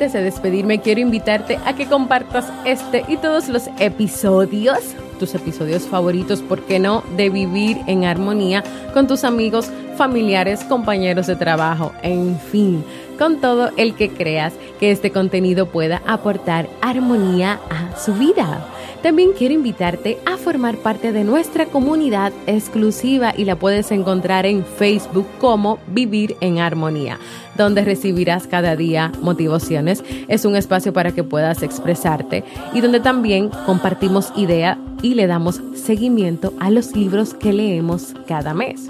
Antes 0.00 0.14
de 0.14 0.22
despedirme, 0.22 0.80
quiero 0.80 1.02
invitarte 1.02 1.58
a 1.66 1.74
que 1.74 1.84
compartas 1.84 2.50
este 2.64 3.04
y 3.06 3.18
todos 3.18 3.50
los 3.50 3.68
episodios, 3.78 4.78
tus 5.18 5.34
episodios 5.34 5.82
favoritos, 5.82 6.40
¿por 6.40 6.62
qué 6.62 6.78
no?, 6.78 7.04
de 7.18 7.28
vivir 7.28 7.76
en 7.86 8.06
armonía 8.06 8.64
con 8.94 9.06
tus 9.06 9.24
amigos, 9.24 9.70
familiares, 9.98 10.64
compañeros 10.64 11.26
de 11.26 11.36
trabajo, 11.36 11.92
en 12.02 12.40
fin, 12.40 12.82
con 13.18 13.42
todo 13.42 13.72
el 13.76 13.94
que 13.94 14.08
creas 14.08 14.54
que 14.78 14.90
este 14.90 15.10
contenido 15.10 15.66
pueda 15.66 16.00
aportar 16.06 16.70
armonía 16.80 17.60
a 17.68 17.98
su 17.98 18.14
vida. 18.14 18.66
También 19.02 19.30
quiero 19.32 19.54
invitarte 19.54 20.18
a 20.26 20.36
formar 20.36 20.76
parte 20.76 21.10
de 21.12 21.24
nuestra 21.24 21.64
comunidad 21.64 22.32
exclusiva 22.46 23.32
y 23.34 23.46
la 23.46 23.56
puedes 23.56 23.90
encontrar 23.92 24.44
en 24.44 24.62
Facebook 24.64 25.26
como 25.38 25.78
Vivir 25.88 26.36
en 26.42 26.58
Armonía, 26.58 27.18
donde 27.56 27.82
recibirás 27.82 28.46
cada 28.46 28.76
día 28.76 29.10
motivaciones. 29.22 30.04
Es 30.28 30.44
un 30.44 30.54
espacio 30.54 30.92
para 30.92 31.12
que 31.12 31.24
puedas 31.24 31.62
expresarte 31.62 32.44
y 32.74 32.82
donde 32.82 33.00
también 33.00 33.48
compartimos 33.64 34.34
ideas 34.36 34.76
y 35.00 35.14
le 35.14 35.26
damos 35.26 35.62
seguimiento 35.74 36.52
a 36.60 36.70
los 36.70 36.94
libros 36.94 37.32
que 37.32 37.54
leemos 37.54 38.14
cada 38.26 38.52
mes. 38.52 38.86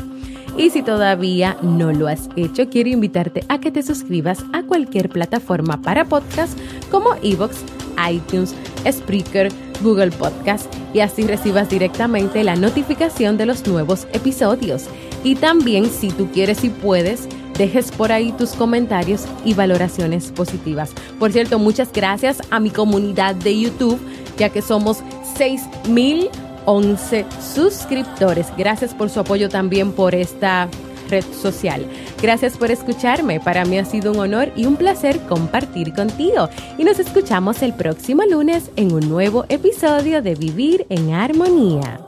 Y 0.56 0.70
si 0.70 0.82
todavía 0.82 1.56
no 1.62 1.92
lo 1.92 2.08
has 2.08 2.28
hecho, 2.34 2.68
quiero 2.68 2.90
invitarte 2.90 3.44
a 3.48 3.60
que 3.60 3.70
te 3.70 3.84
suscribas 3.84 4.44
a 4.52 4.64
cualquier 4.64 5.08
plataforma 5.08 5.80
para 5.80 6.04
podcast 6.04 6.58
como 6.90 7.14
Evox, 7.22 7.64
iTunes, 8.10 8.54
Spreaker, 8.90 9.50
Google 9.82 10.10
Podcast 10.10 10.72
y 10.92 11.00
así 11.00 11.26
recibas 11.26 11.68
directamente 11.68 12.44
la 12.44 12.56
notificación 12.56 13.36
de 13.36 13.46
los 13.46 13.66
nuevos 13.66 14.06
episodios. 14.12 14.84
Y 15.24 15.34
también 15.36 15.86
si 15.90 16.08
tú 16.10 16.28
quieres 16.32 16.64
y 16.64 16.70
puedes, 16.70 17.28
dejes 17.58 17.90
por 17.90 18.10
ahí 18.12 18.32
tus 18.32 18.52
comentarios 18.52 19.24
y 19.44 19.54
valoraciones 19.54 20.30
positivas. 20.32 20.92
Por 21.18 21.32
cierto, 21.32 21.58
muchas 21.58 21.92
gracias 21.92 22.38
a 22.50 22.58
mi 22.60 22.70
comunidad 22.70 23.34
de 23.34 23.58
YouTube, 23.60 24.00
ya 24.38 24.48
que 24.48 24.62
somos 24.62 25.02
6.011 25.36 27.26
suscriptores. 27.54 28.46
Gracias 28.56 28.94
por 28.94 29.10
su 29.10 29.20
apoyo 29.20 29.48
también 29.48 29.92
por 29.92 30.14
esta 30.14 30.68
red 31.10 31.24
social. 31.24 31.84
Gracias 32.22 32.56
por 32.56 32.70
escucharme. 32.70 33.40
Para 33.40 33.64
mí 33.64 33.78
ha 33.78 33.84
sido 33.84 34.12
un 34.12 34.20
honor 34.20 34.52
y 34.56 34.66
un 34.66 34.76
placer 34.76 35.18
compartir 35.28 35.92
contigo. 35.92 36.48
Y 36.78 36.84
nos 36.84 36.98
escuchamos 36.98 37.62
el 37.62 37.74
próximo 37.74 38.22
lunes 38.24 38.70
en 38.76 38.92
un 38.92 39.08
nuevo 39.08 39.44
episodio 39.48 40.22
de 40.22 40.34
Vivir 40.34 40.86
en 40.88 41.12
Armonía. 41.12 42.00